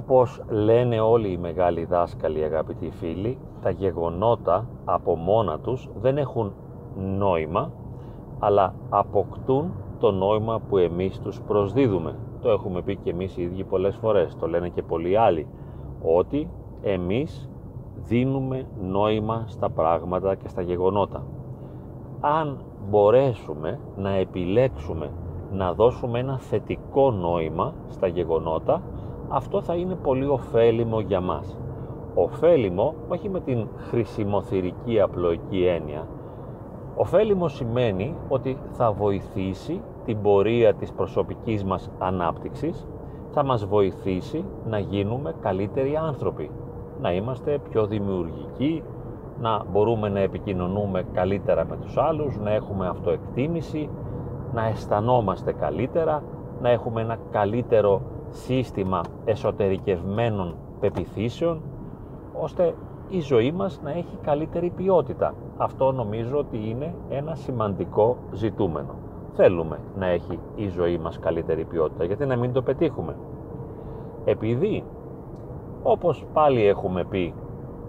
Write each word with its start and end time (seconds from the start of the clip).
Όπως 0.00 0.42
λένε 0.48 1.00
όλοι 1.00 1.28
οι 1.32 1.36
μεγάλοι 1.36 1.84
δάσκαλοι 1.84 2.44
αγαπητοί 2.44 2.90
φίλοι, 2.90 3.38
τα 3.62 3.70
γεγονότα 3.70 4.66
από 4.84 5.16
μόνα 5.16 5.58
τους 5.58 5.88
δεν 6.00 6.18
έχουν 6.18 6.52
νόημα, 6.96 7.72
αλλά 8.38 8.74
αποκτούν 8.90 9.72
το 9.98 10.10
νόημα 10.10 10.60
που 10.68 10.78
εμείς 10.78 11.20
τους 11.20 11.40
προσδίδουμε. 11.40 12.14
Το 12.40 12.50
έχουμε 12.50 12.82
πει 12.82 12.96
και 12.96 13.10
εμείς 13.10 13.36
οι 13.36 13.42
ίδιοι 13.42 13.64
πολλές 13.64 13.96
φορές, 13.96 14.36
το 14.36 14.46
λένε 14.46 14.68
και 14.68 14.82
πολλοί 14.82 15.16
άλλοι, 15.16 15.46
ότι 16.02 16.50
εμείς 16.82 17.50
δίνουμε 18.04 18.66
νόημα 18.82 19.44
στα 19.46 19.70
πράγματα 19.70 20.34
και 20.34 20.48
στα 20.48 20.62
γεγονότα. 20.62 21.22
Αν 22.20 22.58
μπορέσουμε 22.90 23.78
να 23.96 24.10
επιλέξουμε 24.10 25.10
να 25.52 25.72
δώσουμε 25.72 26.18
ένα 26.18 26.38
θετικό 26.38 27.10
νόημα 27.10 27.74
στα 27.88 28.06
γεγονότα, 28.06 28.82
αυτό 29.32 29.62
θα 29.62 29.74
είναι 29.74 29.94
πολύ 29.94 30.26
ωφέλιμο 30.26 31.00
για 31.00 31.20
μας. 31.20 31.58
Ωφέλιμο 32.14 32.94
όχι 33.08 33.28
με 33.28 33.40
την 33.40 33.66
χρησιμοθυρική 33.76 35.00
απλοϊκή 35.00 35.64
έννοια. 35.64 36.06
Ωφέλιμο 36.96 37.48
σημαίνει 37.48 38.16
ότι 38.28 38.58
θα 38.70 38.92
βοηθήσει 38.92 39.82
την 40.04 40.22
πορεία 40.22 40.74
της 40.74 40.92
προσωπικής 40.92 41.64
μας 41.64 41.90
ανάπτυξης, 41.98 42.86
θα 43.30 43.44
μας 43.44 43.64
βοηθήσει 43.66 44.44
να 44.66 44.78
γίνουμε 44.78 45.34
καλύτεροι 45.40 45.96
άνθρωποι, 45.96 46.50
να 47.00 47.12
είμαστε 47.12 47.58
πιο 47.70 47.86
δημιουργικοί, 47.86 48.82
να 49.40 49.64
μπορούμε 49.72 50.08
να 50.08 50.20
επικοινωνούμε 50.20 51.04
καλύτερα 51.12 51.64
με 51.64 51.76
τους 51.76 51.96
άλλους, 51.96 52.38
να 52.38 52.50
έχουμε 52.50 52.88
αυτοεκτίμηση, 52.88 53.88
να 54.52 54.66
αισθανόμαστε 54.66 55.52
καλύτερα, 55.52 56.22
να 56.62 56.70
έχουμε 56.70 57.00
ένα 57.00 57.18
καλύτερο 57.30 58.02
σύστημα 58.30 59.00
εσωτερικευμένων 59.24 60.54
πεπιθήσεων, 60.80 61.60
ώστε 62.40 62.74
η 63.08 63.20
ζωή 63.20 63.52
μας 63.52 63.80
να 63.84 63.90
έχει 63.90 64.16
καλύτερη 64.22 64.70
ποιότητα. 64.76 65.34
Αυτό 65.56 65.92
νομίζω 65.92 66.38
ότι 66.38 66.68
είναι 66.68 66.94
ένα 67.08 67.34
σημαντικό 67.34 68.16
ζητούμενο. 68.32 68.94
Θέλουμε 69.34 69.78
να 69.98 70.06
έχει 70.06 70.38
η 70.54 70.68
ζωή 70.68 70.98
μας 70.98 71.18
καλύτερη 71.18 71.64
ποιότητα, 71.64 72.04
γιατί 72.04 72.26
να 72.26 72.36
μην 72.36 72.52
το 72.52 72.62
πετύχουμε. 72.62 73.16
Επειδή, 74.24 74.84
όπως 75.82 76.26
πάλι 76.32 76.66
έχουμε 76.66 77.04
πει, 77.04 77.34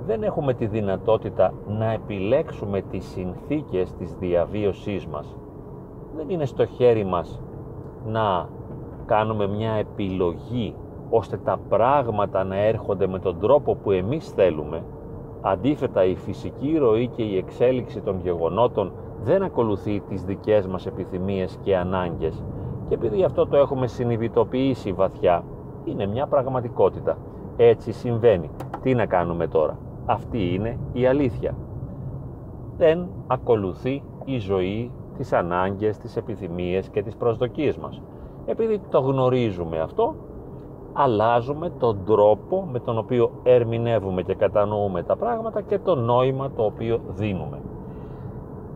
δεν 0.05 0.23
έχουμε 0.23 0.53
τη 0.53 0.65
δυνατότητα 0.65 1.53
να 1.67 1.91
επιλέξουμε 1.91 2.81
τις 2.81 3.05
συνθήκες 3.05 3.93
της 3.93 4.13
διαβίωσής 4.13 5.07
μας. 5.07 5.35
Δεν 6.15 6.29
είναι 6.29 6.45
στο 6.45 6.65
χέρι 6.65 7.03
μας 7.03 7.41
να 8.05 8.49
κάνουμε 9.11 9.47
μια 9.47 9.71
επιλογή 9.71 10.75
ώστε 11.09 11.37
τα 11.37 11.59
πράγματα 11.69 12.43
να 12.43 12.55
έρχονται 12.55 13.07
με 13.07 13.19
τον 13.19 13.39
τρόπο 13.39 13.75
που 13.75 13.91
εμείς 13.91 14.29
θέλουμε, 14.29 14.83
αντίθετα 15.41 16.03
η 16.03 16.15
φυσική 16.15 16.77
ροή 16.77 17.07
και 17.07 17.23
η 17.23 17.37
εξέλιξη 17.37 18.01
των 18.01 18.19
γεγονότων 18.19 18.91
δεν 19.23 19.43
ακολουθεί 19.43 19.99
τις 19.99 20.23
δικές 20.23 20.67
μας 20.67 20.85
επιθυμίες 20.85 21.57
και 21.61 21.77
ανάγκες 21.77 22.43
και 22.87 22.93
επειδή 22.93 23.23
αυτό 23.23 23.47
το 23.47 23.57
έχουμε 23.57 23.87
συνειδητοποιήσει 23.87 24.91
βαθιά, 24.91 25.43
είναι 25.85 26.05
μια 26.05 26.27
πραγματικότητα. 26.27 27.17
Έτσι 27.57 27.91
συμβαίνει. 27.91 28.49
Τι 28.81 28.93
να 28.93 29.05
κάνουμε 29.05 29.47
τώρα; 29.47 29.77
Αυτή 30.05 30.53
είναι 30.53 30.77
η 30.93 31.05
αλήθεια. 31.05 31.55
Δεν 32.77 33.07
ακολουθεί 33.27 34.03
η 34.25 34.37
ζωή 34.37 34.91
τις 35.17 35.33
ανάγκες, 35.33 35.97
τις 35.97 36.17
επιθυμίες 36.17 36.89
και 36.89 37.01
τις 37.01 37.15
προσδοκίες 37.15 37.77
μας. 37.77 38.01
Επειδή 38.45 38.81
το 38.89 38.99
γνωρίζουμε 38.99 39.79
αυτό, 39.79 40.15
αλλάζουμε 40.93 41.69
τον 41.69 41.97
τρόπο 42.05 42.67
με 42.71 42.79
τον 42.79 42.97
οποίο 42.97 43.31
ερμηνεύουμε 43.43 44.21
και 44.21 44.35
κατανοούμε 44.35 45.03
τα 45.03 45.15
πράγματα 45.15 45.61
και 45.61 45.79
το 45.79 45.95
νόημα 45.95 46.51
το 46.55 46.63
οποίο 46.63 46.99
δίνουμε. 47.07 47.59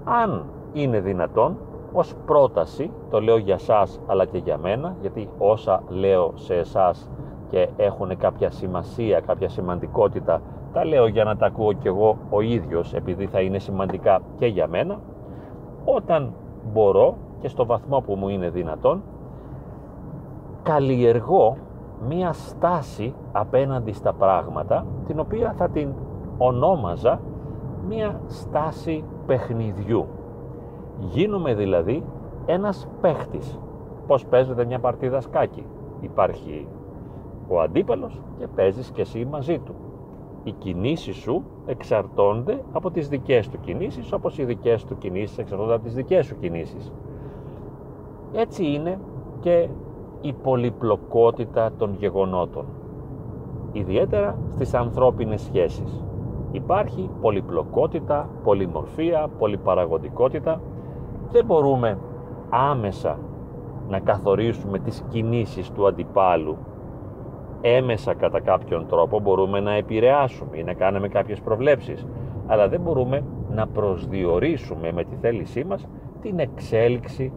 Αν 0.03 0.44
είναι 0.74 1.00
δυνατόν, 1.00 1.58
ως 1.94 2.16
πρόταση, 2.26 2.92
το 3.09 3.22
λέω 3.22 3.38
για 3.38 3.58
σας 3.58 4.00
αλλά 4.08 4.26
και 4.26 4.38
για 4.38 4.58
μένα, 4.58 4.96
γιατί 5.02 5.30
όσα 5.38 5.84
λέω 5.90 6.32
σε 6.36 6.56
εσάς 6.56 7.09
και 7.50 7.70
έχουν 7.78 8.18
κάποια 8.18 8.52
σημασία, 8.52 9.20
κάποια 9.20 9.50
σημαντικότητα, 9.50 10.42
τα 10.74 10.86
λέω 10.86 11.08
για 11.08 11.24
να 11.24 11.36
τα 11.36 11.46
ακούω 11.46 11.74
κι 11.74 11.88
εγώ 11.88 12.18
ο 12.30 12.42
ίδιος, 12.42 12.94
επειδή 12.94 13.26
θα 13.26 13.42
είναι 13.42 13.59
σημαντικά 13.59 14.22
και 14.38 14.46
για 14.46 14.68
μένα, 14.68 15.00
όταν 15.86 16.34
μπορώ 16.74 17.18
και 17.40 17.47
στο 17.47 17.66
βαθμό 17.66 18.00
που 18.00 18.16
μου 18.16 18.30
είναι 18.30 18.50
δυνατόν, 18.50 19.03
καλλιεργώ 20.66 21.58
μία 22.08 22.34
στάση 22.34 23.14
απέναντι 23.31 23.92
στα 23.92 24.14
πράγματα, 24.14 24.86
την 25.06 25.20
οποία 25.20 25.53
θα 25.58 25.70
την 25.70 25.90
ονόμαζα 26.38 27.20
μία 27.88 28.22
στάση 28.28 29.03
παιχνιδιού. 29.26 30.06
Γίνομαι 31.00 31.53
δηλαδή 31.53 32.03
ένας 32.46 32.88
παίχτης. 33.02 33.59
Πώς 34.08 34.26
παίζεται 34.26 34.66
μια 34.66 34.80
παρτίδα 34.80 35.22
σκάκι; 35.22 35.66
Υπάρχει 36.00 36.68
ο 37.47 37.59
αντίπαλος 37.59 38.22
και 38.38 38.47
παίζεις 38.47 38.92
και 38.92 39.02
εσύ 39.02 39.28
μαζί 39.32 39.59
του. 39.59 39.76
Οι 40.44 40.52
κινήσεις 40.52 41.16
σου 41.16 41.44
εξαρτώνται 41.66 42.64
από 42.72 42.92
τις 42.92 43.09
δικές 43.09 43.50
του 43.50 43.59
κινήσεις, 43.59 44.14
όπως 44.14 44.38
οι 44.38 44.44
δικές 44.44 44.86
του 44.86 44.97
κινήσεις 44.97 45.38
εξαρτώνται 45.38 45.74
από 45.74 45.84
τις 45.84 45.94
δικές 45.94 46.26
σου 46.26 46.40
κινήσεις. 46.40 46.94
Έτσι 48.34 48.66
είναι 48.66 49.00
και 49.40 49.70
η 50.25 50.34
πολυπλοκότητα 50.34 51.72
των 51.78 51.96
γεγονότων. 52.00 52.66
Ιδιαίτερα 53.72 54.38
στις 54.50 54.74
ανθρώπινες 54.74 55.41
σχέσεις. 55.41 56.03
Υπάρχει 56.52 57.09
πολυπλοκότητα, 57.22 58.30
πολυμορφία, 58.44 59.30
πολυπαραγωγικότητα. 59.38 60.62
Δεν 61.31 61.46
μπορούμε 61.46 61.97
άμεσα 62.50 63.19
να 63.90 64.00
καθορίσουμε 64.00 64.80
τις 64.80 65.03
κινήσεις 65.09 65.72
του 65.72 65.88
αντιπάλου 65.88 66.58
έμεσα 67.62 68.14
κατά 68.14 68.40
κάποιον 68.40 68.88
τρόπο 68.88 69.19
μπορούμε 69.19 69.59
να 69.59 69.74
επηρεάσουμε 69.74 70.58
ή 70.58 70.64
να 70.64 70.74
κάνουμε 70.74 71.08
κάποιες 71.08 71.40
προβλέψεις 71.41 72.06
αλλά 72.47 72.68
δεν 72.68 72.81
μπορούμε 72.81 73.24
να 73.50 73.68
προσδιορίσουμε 73.68 74.91
με 74.91 75.03
τη 75.03 75.16
θέλησή 75.16 75.64
μας 75.64 75.88
την 76.22 76.40
εξέλιξη 76.40 77.31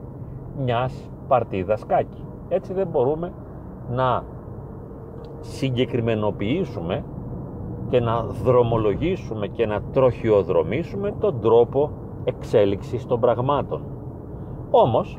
μιας 0.59 1.11
παρτίδας 1.29 1.81
σκάκι. 1.81 2.28
Έτσι 2.49 2.73
δεν 2.73 2.87
μπορούμε 2.87 3.33
να 3.91 4.25
συγκεκριμενοποιήσουμε 5.41 7.05
και 7.89 8.01
να 8.01 8.23
δρομολογήσουμε 8.23 9.47
και 9.47 9.67
να 9.67 9.83
τροχιοδρομήσουμε 9.93 11.15
τον 11.21 11.41
τρόπο 11.41 11.91
εξέλιξης 12.25 13.07
των 13.07 13.21
πραγμάτων. 13.21 13.83
Όμως, 14.71 15.19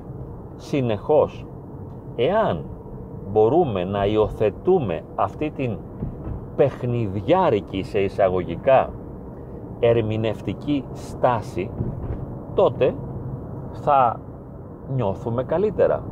συνεχώς, 0.55 1.45
εάν 2.15 2.65
μπορούμε 3.31 3.83
να 3.83 4.05
υιοθετούμε 4.05 5.01
αυτή 5.15 5.51
την 5.51 5.77
παιχνιδιάρικη 6.55 7.83
σε 7.83 7.99
εισαγωγικά 7.99 8.89
ερμηνευτική 9.79 10.83
στάση, 10.91 11.71
τότε 12.53 12.95
θα 13.71 14.19
νιώθουμε 14.95 15.43
καλύτερα. 15.43 16.03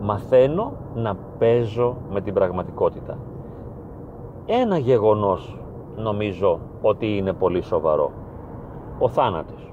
Μαθαίνω 0.00 0.72
να 0.94 1.16
παίζω 1.38 1.96
με 2.10 2.20
την 2.20 2.34
πραγματικότητα. 2.34 3.18
Ένα 4.46 4.78
γεγονός 4.78 5.58
νομίζω 5.96 6.58
ότι 6.82 7.16
είναι 7.16 7.32
πολύ 7.32 7.62
σοβαρό. 7.62 8.10
Ο 8.98 9.08
θάνατος. 9.08 9.72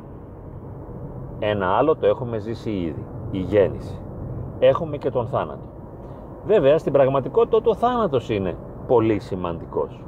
Ένα 1.40 1.68
άλλο 1.68 1.96
το 1.96 2.08
έχουμε 2.08 2.38
ζήσει 2.38 2.72
ήδη. 2.72 3.06
Η 3.32 3.38
γέννηση. 3.38 4.00
Έχουμε 4.60 4.98
και 4.98 5.12
τον 5.12 5.28
θάνατο. 5.28 5.66
Βέβαια, 6.46 6.78
στην 6.78 6.92
πραγματικότητα 6.92 7.62
το 7.62 7.76
θάνατος 7.76 8.30
είναι 8.30 8.56
πολύ 8.88 9.20
σημαντικός. 9.20 10.04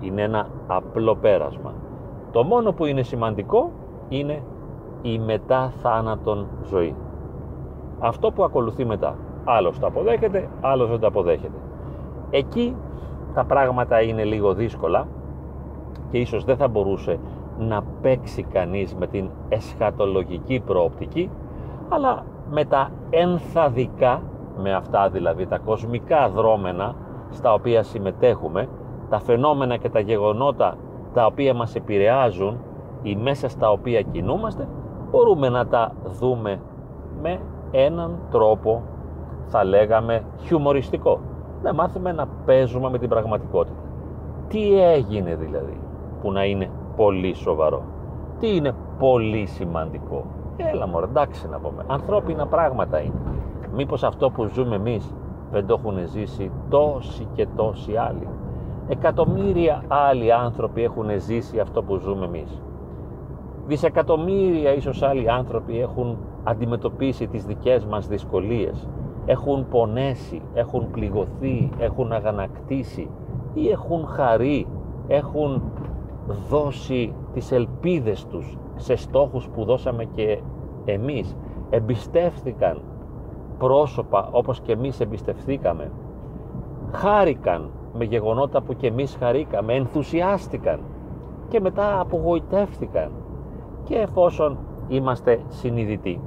Είναι 0.00 0.22
ένα 0.22 0.46
απλό 0.66 1.16
πέρασμα. 1.16 1.74
Το 2.32 2.42
μόνο 2.42 2.72
που 2.72 2.84
είναι 2.84 3.02
σημαντικό 3.02 3.70
είναι 4.08 4.42
η 5.02 5.18
μετά 5.18 5.72
θάνατον 5.82 6.46
ζωή. 6.64 6.94
Αυτό 7.98 8.32
που 8.32 8.44
ακολουθεί 8.44 8.84
μετά. 8.84 9.16
Άλλος 9.48 9.78
τα 9.78 9.86
αποδέχεται, 9.86 10.48
άλλος 10.60 10.90
δεν 10.90 11.00
τα 11.00 11.06
αποδέχεται. 11.06 11.58
Εκεί 12.30 12.76
τα 13.34 13.44
πράγματα 13.44 14.02
είναι 14.02 14.24
λίγο 14.24 14.54
δύσκολα 14.54 15.06
και 16.10 16.18
ίσως 16.18 16.44
δεν 16.44 16.56
θα 16.56 16.68
μπορούσε 16.68 17.18
να 17.58 17.82
παίξει 18.02 18.42
κανείς 18.42 18.94
με 18.94 19.06
την 19.06 19.30
εσχατολογική 19.48 20.62
προοπτική 20.66 21.30
αλλά 21.88 22.24
με 22.50 22.64
τα 22.64 22.90
ενθαδικά 23.10 24.22
με 24.56 24.74
αυτά 24.74 25.08
δηλαδή 25.08 25.46
τα 25.46 25.58
κοσμικά 25.58 26.28
δρόμενα 26.28 26.94
στα 27.30 27.52
οποία 27.52 27.82
συμμετέχουμε, 27.82 28.68
τα 29.08 29.20
φαινόμενα 29.20 29.76
και 29.76 29.88
τα 29.88 30.00
γεγονότα 30.00 30.76
τα 31.14 31.26
οποία 31.26 31.54
μας 31.54 31.74
επηρεάζουν 31.74 32.58
ή 33.02 33.16
μέσα 33.16 33.48
στα 33.48 33.70
οποία 33.70 34.02
κινούμαστε, 34.02 34.68
μπορούμε 35.10 35.48
να 35.48 35.66
τα 35.66 35.92
δούμε 36.04 36.60
με 37.22 37.40
έναν 37.70 38.18
τρόπο 38.30 38.82
θα 39.46 39.64
λέγαμε 39.64 40.22
χιουμοριστικό. 40.40 41.20
να 41.62 41.74
μάθουμε 41.74 42.12
να 42.12 42.26
παίζουμε 42.46 42.90
με 42.90 42.98
την 42.98 43.08
πραγματικότητα. 43.08 43.76
Τι 44.48 44.82
έγινε 44.82 45.34
δηλαδή 45.34 45.80
που 46.20 46.32
να 46.32 46.44
είναι 46.44 46.70
πολύ 46.96 47.34
σοβαρό; 47.34 47.82
Τι 48.38 48.56
είναι 48.56 48.72
πολύ 48.98 49.46
σημαντικό; 49.46 50.24
Έλα 50.56 50.86
μωρέ, 50.86 51.06
εντάξει 51.06 51.48
να 51.48 51.58
πούμε. 51.58 51.84
Ανθρώπινα 51.86 52.46
πράγματα 52.46 53.00
είναι. 53.00 53.20
Μήπως 53.74 54.02
αυτό 54.02 54.30
που 54.30 54.46
ζούμε 54.46 54.76
εμείς 54.76 55.14
δεν 55.52 55.66
το 55.66 55.76
έχουν 55.78 56.06
ζήσει 56.08 56.50
τόσοι 56.68 57.26
και 57.34 57.46
τόσοι 57.56 57.96
άλλοι; 57.96 58.28
Εκατομμύρια 58.88 59.82
άλλοι 59.88 60.32
άνθρωποι 60.32 60.82
έχουν 60.82 61.06
ζήσει 61.16 61.58
αυτό 61.58 61.82
που 61.82 61.96
ζούμε 61.96 62.24
εμείς. 62.24 62.60
Δισεκατομμύρια 63.66 64.74
ίσως 64.74 65.02
άλλοι 65.02 65.30
άνθρωποι 65.30 65.80
έχουν 65.80 66.16
αντιμετωπίσει 66.44 67.26
τις 67.26 67.44
δικές 67.44 67.84
μας 67.84 68.06
δυσκολίες. 68.06 68.88
Έχουν 69.26 69.68
πονέσει, 69.68 70.42
έχουν 70.54 70.90
πληγωθεί, 70.90 71.70
έχουν 71.78 72.12
αγανακτήσει 72.12 73.10
ή 73.54 73.68
έχουν 73.68 74.06
χαρεί, 74.06 74.66
έχουν 75.06 75.62
δώσει 76.48 77.14
τις 77.32 77.52
ελπίδες 77.52 78.26
τους 78.26 78.58
σε 78.76 78.96
στόχους 78.96 79.48
που 79.48 79.64
δώσαμε 79.64 80.04
και 80.04 80.38
εμείς. 80.84 81.36
Εμπιστεύθηκαν 81.70 82.80
πρόσωπα 83.58 84.28
όπως 84.32 84.60
και 84.60 84.72
εμείς 84.72 85.00
εμπιστευθήκαμε. 85.00 85.90
Χάρηκαν 86.92 87.70
με 87.98 88.04
γεγονότα 88.04 88.62
που 88.62 88.74
και 88.74 88.86
εμείς 88.86 89.16
χαρήκαμε, 89.20 89.74
ενθουσιάστηκαν 89.74 90.80
και 91.48 91.60
μετά 91.60 92.00
απογοητεύτηκαν 92.00 93.10
και 93.84 93.94
εφόσον 93.94 94.58
είμαστε 94.88 95.40
συνειδητοί 95.48 96.20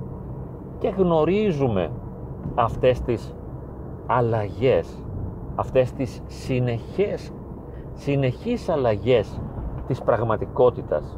και 0.78 0.88
γνωρίζουμε 0.88 1.90
αυτές 2.56 3.02
τις 3.02 3.36
αλλαγές, 4.08 5.04
αυτές 5.56 5.92
τις 5.92 6.22
συνεχές, 6.28 7.34
συνεχείς 7.94 8.70
αλλαγές 8.70 9.42
της 9.88 10.02
πραγματικότητας 10.02 11.18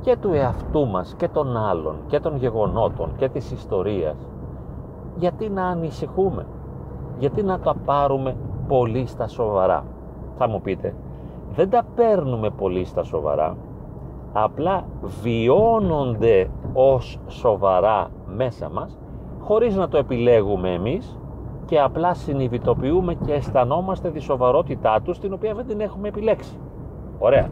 και 0.00 0.16
του 0.16 0.32
εαυτού 0.32 0.86
μας 0.86 1.14
και 1.16 1.28
των 1.28 1.56
άλλων 1.56 1.96
και 2.06 2.20
των 2.20 2.36
γεγονότων 2.36 3.12
και 3.16 3.28
της 3.28 3.52
ιστορίας. 3.52 4.28
Γιατί 5.16 5.48
να 5.48 5.66
ανησυχούμε 5.66 6.46
γιατί 7.18 7.42
να 7.42 7.58
τα 7.58 7.74
πάρουμε 7.84 8.36
πολύ 8.68 9.06
στα 9.06 9.28
σοβαρά. 9.28 9.84
Θα 10.36 10.48
μου 10.48 10.60
πείτε 10.60 10.94
δεν 11.54 11.70
τα 11.70 11.84
παίρνουμε 11.94 12.50
πολύ 12.50 12.84
στα 12.84 13.02
σοβαρά 13.02 13.56
απλά 14.32 14.84
βιώνονται 15.22 16.50
ως 16.72 17.18
σοβαρά 17.26 18.08
μέσα 18.26 18.70
μας 18.70 18.98
χωρίς 19.44 19.76
να 19.76 19.88
το 19.88 19.96
επιλέγουμε 19.98 20.72
εμείς 20.72 21.18
και 21.64 21.80
απλά 21.80 22.14
συνειδητοποιούμε 22.14 23.14
και 23.14 23.32
αισθανόμαστε 23.32 24.10
τη 24.10 24.20
σοβαρότητά 24.20 25.00
τους 25.04 25.18
την 25.18 25.32
οποία 25.32 25.54
δεν 25.54 25.66
την 25.66 25.80
έχουμε 25.80 26.08
επιλέξει. 26.08 26.58
Ωραία. 27.18 27.50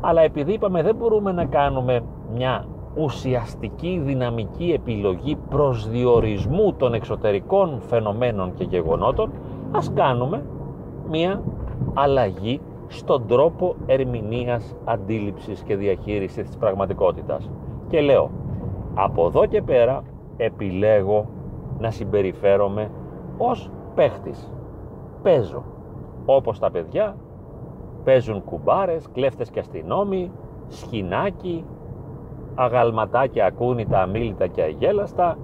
Αλλά 0.00 0.20
επειδή 0.20 0.52
είπαμε 0.52 0.82
δεν 0.82 0.94
μπορούμε 0.94 1.32
να 1.32 1.44
κάνουμε 1.44 2.00
μια 2.34 2.66
ουσιαστική 2.94 4.00
δυναμική 4.04 4.72
επιλογή 4.76 5.36
προσδιορισμού 5.48 6.72
των 6.72 6.94
εξωτερικών 6.94 7.80
φαινομένων 7.80 8.54
και 8.54 8.64
γεγονότων 8.64 9.30
ας 9.72 9.92
κάνουμε 9.94 10.42
μια 11.10 11.42
αλλαγή 11.94 12.60
στον 12.86 13.26
τρόπο 13.26 13.74
ερμηνείας, 13.86 14.76
αντίληψης 14.84 15.62
και 15.62 15.76
διαχείρισης 15.76 16.46
της 16.46 16.56
πραγματικότητας. 16.56 17.50
Και 17.88 18.00
λέω, 18.00 18.30
από 18.94 19.26
εδώ 19.26 19.46
και 19.46 19.62
πέρα 19.62 20.02
επιλέγω 20.44 21.26
να 21.78 21.90
συμπεριφέρομαι 21.90 22.90
ως 23.38 23.70
παίχτης. 23.94 24.52
Παίζω. 25.22 25.62
Όπως 26.24 26.58
τα 26.58 26.70
παιδιά 26.70 27.16
παίζουν 28.04 28.44
κουμπάρες, 28.44 29.08
κλέφτες 29.12 29.50
και 29.50 29.58
αστυνόμοι, 29.58 30.30
σχοινάκι, 30.68 31.64
αγαλματάκια 32.54 33.46
ακούνητα, 33.46 34.02
αμήλυτα 34.02 34.46
και 34.46 34.62
αγέλαστα. 34.62 35.38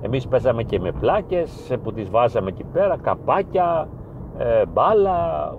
Εμείς 0.00 0.28
παίζαμε 0.28 0.62
και 0.62 0.80
με 0.80 0.92
πλάκες 0.92 1.76
που 1.82 1.92
τις 1.92 2.10
βάζαμε 2.10 2.48
εκεί 2.48 2.64
πέρα, 2.64 2.96
καπάκια, 2.96 3.88
ε, 4.38 4.66
μπάλα, 4.66 5.54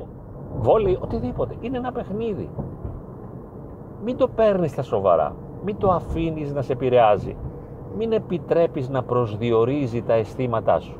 βόλεϊ, 0.59 0.97
οτιδήποτε. 1.01 1.55
Είναι 1.59 1.77
ένα 1.77 1.91
παιχνίδι. 1.91 2.49
Μην 4.03 4.17
το 4.17 4.27
παίρνεις 4.27 4.71
στα 4.71 4.81
σοβαρά. 4.81 5.35
Μην 5.63 5.77
το 5.77 5.91
αφήνεις 5.91 6.53
να 6.53 6.61
σε 6.61 6.73
επηρεάζει. 6.73 7.35
Μην 7.97 8.11
επιτρέπεις 8.11 8.89
να 8.89 9.03
προσδιορίζει 9.03 10.01
τα 10.01 10.13
αισθήματά 10.13 10.79
σου. 10.79 10.97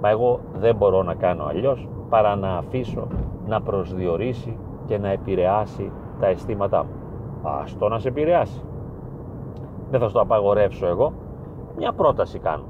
Μα 0.00 0.08
εγώ 0.08 0.40
δεν 0.58 0.76
μπορώ 0.76 1.02
να 1.02 1.14
κάνω 1.14 1.44
αλλιώς 1.44 1.88
παρά 2.08 2.36
να 2.36 2.56
αφήσω 2.56 3.06
να 3.46 3.60
προσδιορίσει 3.62 4.56
και 4.86 4.98
να 4.98 5.08
επηρεάσει 5.08 5.92
τα 6.20 6.26
αισθήματά 6.26 6.84
μου. 6.84 6.90
Ας 7.42 7.76
το 7.76 7.88
να 7.88 7.98
σε 7.98 8.08
επηρεάσει. 8.08 8.62
Δεν 9.90 10.00
θα 10.00 10.06
σου 10.06 10.12
το 10.12 10.20
απαγορεύσω 10.20 10.86
εγώ. 10.86 11.12
Μια 11.76 11.92
πρόταση 11.92 12.38
κάνω. 12.38 12.64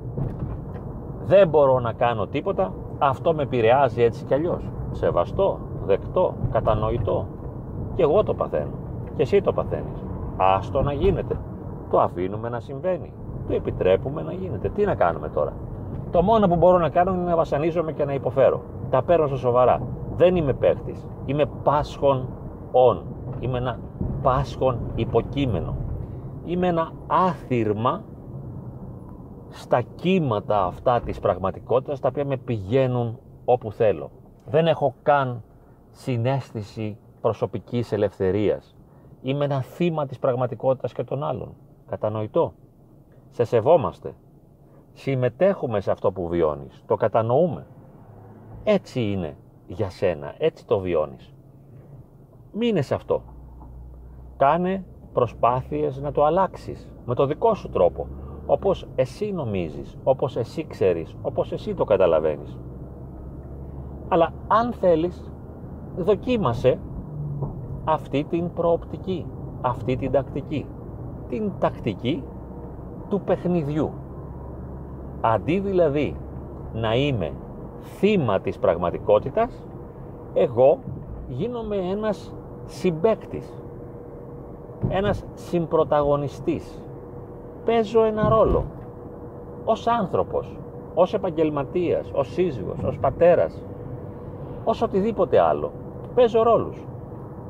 Δεν 1.25 1.49
μπορώ 1.49 1.81
να 1.81 1.93
κάνω 1.93 2.27
τίποτα. 2.27 2.73
Αυτό 2.99 3.35
με 3.35 3.43
επηρεάζει 3.43 4.03
έτσι 4.03 4.25
κι 4.25 4.35
αλλιώς. 4.35 4.71
Σεβαστό 4.91 5.59
δεκτό, 5.87 6.35
κατανοητό. 6.53 7.27
Και 7.95 8.03
εγώ 8.03 8.23
το 8.23 8.35
παθαίνω. 8.35 8.73
Και 9.17 9.23
εσύ 9.23 9.41
το 9.41 9.53
παθαίνεις. 9.53 10.05
Άστο 10.37 10.83
να 10.83 10.93
γίνεται. 10.93 11.37
Το 11.91 12.01
αφήνουμε 12.01 12.49
να 12.49 12.61
συμβαίνει. 12.61 13.13
Το 13.49 13.55
επιτρέπουμε 13.55 14.23
να 14.23 14.33
γίνεται. 14.33 14.69
Τι 14.69 14.85
να 14.85 14.95
κάνουμε 14.95 15.29
τώρα; 15.29 15.53
Το 16.11 16.23
μόνο 16.23 16.49
που 16.49 16.57
μπορώ 16.57 16.79
να 16.79 16.89
κάνω 16.89 17.15
είναι 17.15 17.23
να 17.23 17.37
βασανίζομαι 17.37 17.93
και 17.93 18.05
να 18.05 18.13
υποφέρω. 18.13 18.63
Τα 18.91 19.03
παίρνω 19.03 19.27
στο 19.27 19.37
σοβαρά. 19.37 19.83
Δεν 20.17 20.37
είμαι 20.37 20.53
παίχτης. 20.53 21.07
Είμαι 21.25 21.47
πάσχον 21.63 22.29
on. 22.73 23.03
Είμαι 23.41 23.59
ένα 23.59 23.79
πάσχον 24.23 24.79
υποκείμενο. 24.95 25.77
Είμαι 26.45 26.67
ένα 26.67 26.93
άθυρμα 27.07 28.03
στα 29.49 29.81
κύματα 29.81 30.65
αυτά 30.65 31.01
της 31.01 31.21
πραγματικότητας 31.21 32.01
τα 32.01 32.09
οποία 32.09 32.25
με 32.25 32.37
πηγαίνουν 32.37 33.19
όπου 33.45 33.73
θέλω. 33.73 34.11
Δεν 34.45 34.67
έχω 34.67 34.95
καν 35.03 35.43
συνέστηση 35.91 36.97
προσωπικής 37.21 37.93
ελευθερίας. 37.93 38.77
Είμαι 39.23 39.45
ένα 39.45 39.61
θύμα 39.61 40.07
της 40.07 40.19
πραγματικότητας 40.19 40.93
και 40.93 41.05
των 41.05 41.25
άλλων. 41.25 41.55
Κατανοητό; 41.91 42.53
Σε 43.31 43.45
σεβόμαστε. 43.45 44.15
Συμμετέχουμε 44.93 45.81
σε 45.81 45.91
αυτό 45.91 46.13
που 46.13 46.29
βιώνεις. 46.29 46.83
Το 46.87 46.97
κατανοούμε. 46.97 47.67
Έτσι 48.65 49.01
είναι 49.01 49.37
για 49.67 49.91
σένα. 49.91 50.35
Έτσι 50.39 50.67
το 50.67 50.79
βιώνεις. 50.79 51.35
Μείνε 52.53 52.83
σε 52.83 52.95
αυτό. 52.95 53.23
Κάνε 54.37 54.85
προσπάθειες 55.13 56.01
να 56.01 56.13
το 56.13 56.25
αλλάξεις 56.25 56.93
με 57.07 57.15
το 57.15 57.27
δικό 57.27 57.55
σου 57.55 57.69
τρόπο. 57.69 58.07
Όπως 58.47 58.89
εσύ 58.95 59.33
νομίζεις, 59.33 59.99
όπως 60.05 60.37
εσύ 60.37 60.67
ξέρεις, 60.67 61.17
όπως 61.23 61.53
εσύ 61.53 61.75
το 61.75 61.85
καταλαβαίνεις. 61.85 62.59
Αλλά 64.09 64.33
αν 64.47 64.73
θέλεις 64.73 65.33
δοκίμασε 65.97 66.79
αυτή 67.85 68.25
την 68.25 68.53
προοπτική, 68.53 69.27
αυτή 69.61 69.97
την 69.97 70.11
τακτική. 70.13 70.67
Την 71.29 71.53
τακτική 71.59 72.23
του 73.09 73.21
παιχνιδιού. 73.21 73.93
Αντί 75.21 75.59
δηλαδή 75.59 76.17
να 76.75 76.95
είμαι 76.95 77.33
θύμα 77.81 78.41
της 78.41 78.59
πραγματικότητας, 78.59 79.65
εγώ 80.35 80.79
γίνομαι 81.29 81.77
ένας 81.77 82.35
συμπέκτης, 82.65 83.63
ένας 84.89 85.25
συμπροταγωνιστής. 85.35 86.83
Παίζω 87.65 88.05
ένα 88.05 88.29
ρόλο 88.29 88.65
ως 89.65 89.87
άνθρωπος, 89.87 90.59
ως 90.95 91.15
επαγγελματίας, 91.15 92.11
ως 92.15 92.33
σύζυγος, 92.33 92.83
ως 92.83 92.99
πατέρας, 92.99 93.63
ως 94.65 94.83
οτιδήποτε 94.83 95.41
άλλο 95.41 95.73
παίζω 96.19 96.43
ρόλους. 96.43 96.87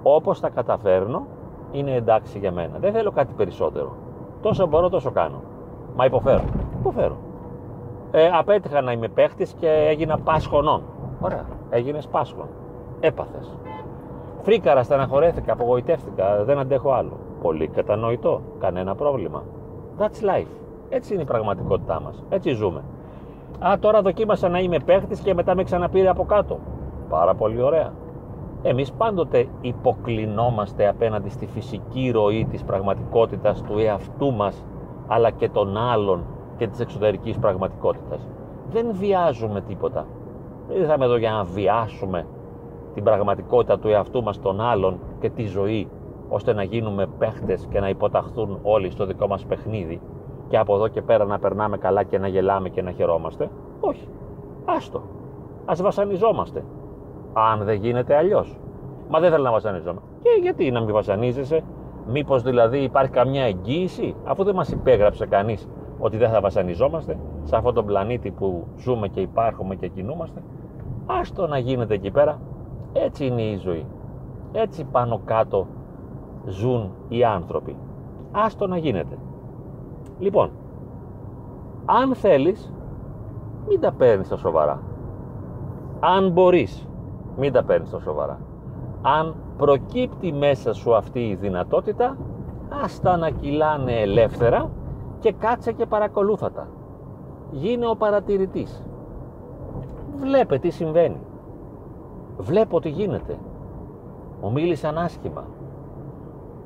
Όπως 0.03 0.41
τα 0.41 0.49
καταφέρνω, 0.49 1.27
είναι 1.73 1.95
εντάξει 1.95 2.39
για 2.39 2.53
μένα. 2.53 2.79
Δεν 2.79 2.93
θέλω 2.93 3.11
κάτι 3.11 3.33
περισσότερο. 3.37 3.97
Τόσο 4.43 4.67
μπορώ, 4.67 4.89
τόσο 4.89 5.11
κάνω. 5.11 5.41
Μα 5.99 6.05
υποφέρω. 6.05 6.45
Υποφέρω. 6.79 7.17
Ε, 8.11 8.31
απέτυχα 8.33 8.81
να 8.81 8.93
είμαι 8.93 9.09
παίχτης 9.09 9.53
και 9.53 9.69
έγινα 9.69 10.19
πάσχονών. 10.19 10.83
Ωραία. 11.21 11.45
Έγινες 11.71 12.07
πάσχον. 12.07 12.47
Έπαθες. 13.01 13.57
Φρίκαρα, 14.43 14.83
στεναχωρέθηκα, 14.83 15.53
απογοητεύτηκα. 15.53 16.45
Δεν 16.45 16.59
αντέχω 16.59 16.93
άλλο. 16.93 17.19
Πολύ 17.43 17.69
κατανοητό. 17.69 18.41
Κανένα 18.59 18.95
πρόβλημα. 18.95 19.43
That's 19.99 20.25
life. 20.37 20.51
Έτσι 20.89 21.13
είναι 21.13 21.23
η 21.23 21.27
πραγματικότητά 21.27 22.01
μας. 22.01 22.25
Έτσι 22.29 22.51
ζούμε. 22.51 22.83
Α, 23.59 23.79
τώρα 23.81 24.03
δοκίμασα 24.03 24.49
να 24.49 24.59
είμαι 24.59 24.79
παίχτης 24.79 25.21
και 25.21 25.35
μετά 25.35 25.55
με 25.55 25.63
ξαναπήρε 25.63 26.09
από 26.09 26.25
κάτω. 26.25 26.59
Πάρα 27.09 27.35
πολύ 27.35 27.63
ωραία 27.63 27.93
εμείς 28.63 28.93
πάντοτε 28.93 29.47
υποκλεινόμαστε 29.61 30.89
απέναντι 30.89 31.29
στη 31.29 31.47
φυσική 31.47 32.11
ροή 32.11 32.47
της 32.51 32.65
πραγματικότητας 32.65 33.63
του 33.63 33.79
εαυτού 33.79 34.33
μας 34.33 34.65
αλλά 35.09 35.31
και 35.31 35.49
των 35.49 35.77
άλλων 35.77 36.25
και 36.57 36.67
της 36.67 36.81
εξωτερικής 36.81 37.39
πραγματικότητας. 37.39 38.29
Δεν 38.71 38.87
βιάζουμε 38.93 39.61
τίποτα. 39.61 40.07
Δεν 40.69 40.81
ήρθαμε 40.81 41.05
εδώ 41.05 41.17
για 41.17 41.31
να 41.31 41.45
βιάσουμε 41.45 42.27
την 42.95 43.05
πραγματικότητα 43.05 43.79
του 43.79 43.89
εαυτού 43.89 44.23
μας 44.23 44.41
των 44.41 44.61
άλλων 44.61 44.99
και 45.21 45.31
τη 45.31 45.45
ζωή 45.45 45.89
ώστε 46.29 46.53
να 46.53 46.63
γίνουμε 46.63 47.07
παίχτες 47.19 47.67
και 47.71 47.81
να 47.81 47.89
υποταχθούν 47.89 48.59
όλοι 48.63 48.91
στο 48.91 49.07
δικό 49.07 49.27
μας 49.27 49.45
παιχνίδι 49.45 50.01
και 50.49 50.59
από 50.59 50.75
εδώ 50.75 50.89
και 50.89 51.03
πέρα 51.03 51.25
να 51.25 51.39
περνάμε 51.39 51.79
καλά 51.79 52.03
και 52.03 52.19
να 52.19 52.29
γελάμε 52.29 52.69
και 52.69 52.83
να 52.83 52.91
χαιρόμαστε. 52.91 53.51
Όχι. 53.81 54.09
Άστο. 54.65 55.03
Ας 55.65 55.83
βασανιζόμαστε. 55.83 56.65
Αν 57.33 57.65
δεν 57.65 57.75
γίνεται 57.75 58.17
αλλιώς. 58.17 58.59
Μα 59.09 59.21
δεν 59.21 59.31
θέλω 59.31 59.43
να 59.43 59.51
βασανιζόμαι. 59.51 60.01
Και 60.23 60.29
γιατί 60.43 60.71
να 60.71 60.81
μην 60.81 60.93
βασανίζεσαι; 60.93 61.65
Μήπως 62.11 62.43
δηλαδή 62.43 62.79
υπάρχει 62.79 63.11
καμιά 63.11 63.43
εγγύηση 63.43 64.15
αφού 64.25 64.45
δεν 64.45 64.55
μας 64.55 64.69
υπέγραψε 64.69 65.27
κανείς 65.27 65.69
ότι 65.99 66.17
δεν 66.17 66.31
θα 66.31 66.41
βασανιζόμαστε 66.41 67.19
σε 67.43 67.57
αυτόν 67.57 67.75
τον 67.75 67.87
πλανήτη 67.87 68.31
που 68.31 68.67
ζούμε 68.77 69.09
και 69.09 69.21
υπάρχουμε 69.21 69.75
και 69.75 69.89
κινούμαστε. 69.89 70.43
Άστο 71.07 71.47
να 71.47 71.59
γίνεται 71.59 71.95
εκεί 71.95 72.11
πέρα. 72.11 72.41
Έτσι 72.93 73.27
είναι 73.27 73.43
η 73.43 73.57
ζωή. 73.57 73.87
Έτσι 74.53 74.85
πάνω 74.85 75.21
κάτω 75.25 75.67
ζουν 76.47 76.91
οι 77.09 77.25
άνθρωποι. 77.25 77.77
Άστο 78.33 78.67
να 78.67 78.77
γίνεται. 78.77 79.19
Λοιπόν, 80.19 80.51
αν 81.85 82.15
θέλεις, 82.15 82.73
μην 83.69 83.81
τα 83.81 83.93
παίρνεις 83.93 84.27
στα 84.27 84.37
σοβαρά. 84.37 84.83
Αν 86.01 86.31
μπορείς, 86.31 86.89
μην 87.37 87.53
τα 87.53 87.65
παίρνεις 87.65 87.89
στα 87.89 88.01
σοβαρά. 88.01 88.39
Αν 89.03 89.35
προκύπτει 89.57 90.33
μέσα 90.33 90.73
σου 90.73 90.95
αυτή 90.95 91.21
η 91.29 91.35
δυνατότητα, 91.35 92.17
άστα 92.83 93.17
να 93.17 93.31
κυλάνε 93.31 94.01
ελεύθερα 94.01 94.71
και 95.21 95.33
κάτσε 95.33 95.73
και 95.73 95.87
παρακολούθα 95.87 96.51
τα. 96.51 96.67
Γίνε 97.51 97.87
ο 97.89 97.97
παρατηρητής. 97.97 98.83
Βλέπε 100.17 100.59
τι 100.59 100.71
συμβαίνει. 100.71 101.21
Βλέπω 102.39 102.81
τι 102.81 102.89
γίνεται. 102.89 103.39
Μου 104.43 104.53
μίλησαν 104.53 104.99
άσχημα. 104.99 105.45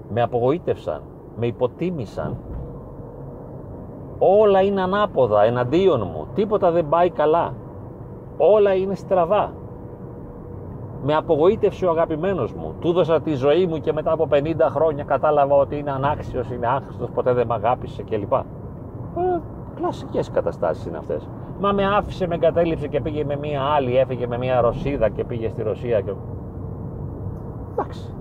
Με 0.09 0.23
απογοήτευσαν. 0.23 1.03
Με 1.37 1.47
υποτίμησαν. 1.47 2.37
Όλα 4.19 4.63
είναι 4.63 4.83
ανάποδα 4.83 5.43
εναντίον 5.43 6.01
μου. 6.01 6.27
Τίποτα 6.35 6.71
δεν 6.71 6.89
πάει 6.89 7.11
καλά. 7.11 7.55
Όλα 8.37 8.75
είναι 8.75 8.95
στραβά. 8.95 9.53
Με 11.05 11.15
απογοήτευσε 11.15 11.87
ο 11.87 11.91
αγαπημένος 11.91 12.53
μου. 12.53 12.75
Του 12.81 12.89
έδωσα 12.89 13.21
τη 13.21 13.35
ζωή 13.35 13.67
μου 13.67 13.79
και 13.79 13.93
μετά 13.93 14.13
από 14.13 14.29
50 14.31 14.41
χρόνια 14.61 15.05
κατάλαβα 15.05 15.55
ότι 15.55 15.79
είναι 15.79 15.91
ανάξιος, 15.91 16.51
είναι 16.51 16.67
άχρηστος, 16.67 17.11
ποτέ 17.11 17.33
δεν 17.33 17.47
με 17.47 17.55
αγάπησε 17.55 18.03
κλπ. 18.03 18.33
Ε, 18.33 19.41
κλασικές 19.75 20.31
καταστάσεις 20.31 20.87
είναι 20.87 20.97
αυτές. 20.97 21.29
Μα 21.61 21.73
με 21.73 21.87
άφησε, 21.97 22.27
με 22.27 22.35
εγκατέλειψε 22.35 22.89
και 22.89 23.01
πήγε 23.01 23.25
με 23.25 23.37
μία 23.37 23.63
άλλη, 23.63 23.97
έφυγε 23.97 24.27
με 24.27 24.39
μία 24.39 24.61
Ρωσίδα 24.61 25.09
και 25.09 25.25
πήγε 25.25 25.49
στη 25.49 25.63
Ρωσία. 25.63 26.01
Και... 26.01 26.13
Εντάξει. 27.73 28.15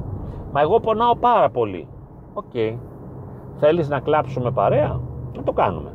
Μα 0.51 0.61
εγώ 0.61 0.79
πονάω 0.79 1.15
πάρα 1.15 1.49
πολύ. 1.49 1.87
OK. 2.33 2.43
Okay. 2.53 2.77
Θέλεις 3.55 3.89
να 3.89 3.99
κλάψουμε 3.99 4.51
παρέα, 4.51 4.99
να 5.35 5.43
το 5.43 5.51
κάνουμε. 5.51 5.93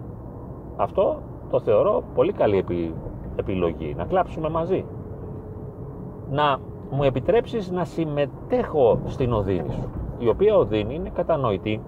Αυτό 0.77 1.23
το 1.51 1.61
θεωρώ 1.61 2.03
πολύ 2.15 2.33
καλή 2.33 2.65
επιλογή. 3.37 3.95
Να 3.97 4.05
κλάψουμε 4.05 4.49
μαζί. 4.49 4.85
Να 6.31 6.59
μου 6.91 7.03
επιτρέψεις 7.03 7.71
να 7.71 7.85
συμμετέχω 7.85 9.01
στην 9.07 9.33
οδύνη 9.33 9.73
σου. 9.73 9.91
Η 10.19 10.29
οποία 10.29 10.57
οδύνη 10.57 10.95
είναι 10.95 11.09
κατανοητή 11.09 11.83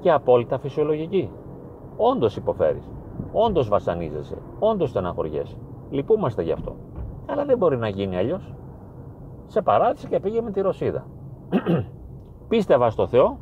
και 0.00 0.12
απόλυτα 0.12 0.58
φυσιολογική. 0.58 1.30
Όντως 1.96 2.36
υποφέρεις. 2.36 2.90
Όντως 3.32 3.68
βασανίζεσαι, 3.68 4.36
όντως 4.58 4.88
στεναχωριέσαι. 4.88 5.56
Λυπούμαστε 5.90 6.42
γι' 6.42 6.52
αυτό. 6.52 6.76
Αλλά 7.26 7.44
δεν 7.44 7.58
μπορεί 7.58 7.76
να 7.76 7.88
γίνει 7.88 8.16
αλλιώς. 8.16 8.54
Σε 9.46 9.62
παράτησε 9.62 10.08
και 10.08 10.20
πήγε 10.20 10.40
με 10.40 10.50
τη 10.50 10.60
Ρωσίδα. 10.60 11.06
Πίστευα 12.48 12.90
στο 12.90 13.06
Θεό, 13.06 13.38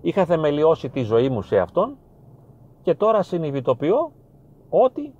είχα 0.00 0.24
θεμελιώσει 0.24 0.88
τη 0.88 1.02
ζωή 1.02 1.28
μου 1.28 1.42
σε 1.42 1.58
Αυτόν 1.58 1.96
και 2.82 2.94
τώρα 2.94 3.22
συνειδητοποιώ 3.22 4.12
ότι 4.68 5.14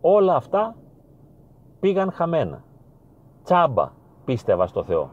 όλα 0.00 0.34
αυτά 0.34 0.76
πήγαν 1.80 2.12
χαμένα. 2.12 2.64
Τσάμπα 3.44 3.92
πίστευα 4.24 4.66
στο 4.66 4.82
Θεό. 4.82 5.10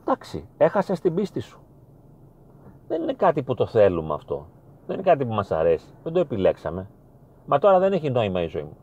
Εντάξει, 0.00 0.48
έχασες 0.56 1.00
την 1.00 1.14
πίστη 1.14 1.40
σου. 1.40 1.60
Δεν 2.88 3.02
είναι 3.02 3.12
κάτι 3.12 3.42
που 3.42 3.54
το 3.54 3.66
θέλουμε 3.66 4.14
αυτό. 4.14 4.46
Δεν 4.86 4.98
είναι 4.98 5.08
κάτι 5.10 5.26
που 5.26 5.34
μας 5.34 5.50
αρέσει. 5.50 5.94
Δεν 6.02 6.12
το 6.12 6.20
επιλέξαμε. 6.20 6.88
Μα 7.46 7.58
τώρα 7.58 7.78
δεν 7.78 7.92
έχει 7.92 8.10
νόημα 8.10 8.42
η 8.42 8.46
ζωή 8.46 8.62
μου. 8.62 8.76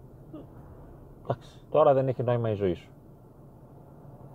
Εντάξει, 1.23 1.49
τώρα 1.69 1.93
δεν 1.93 2.07
έχει 2.07 2.23
νόημα 2.23 2.49
η 2.49 2.53
ζωή 2.53 2.73
σου. 2.73 2.89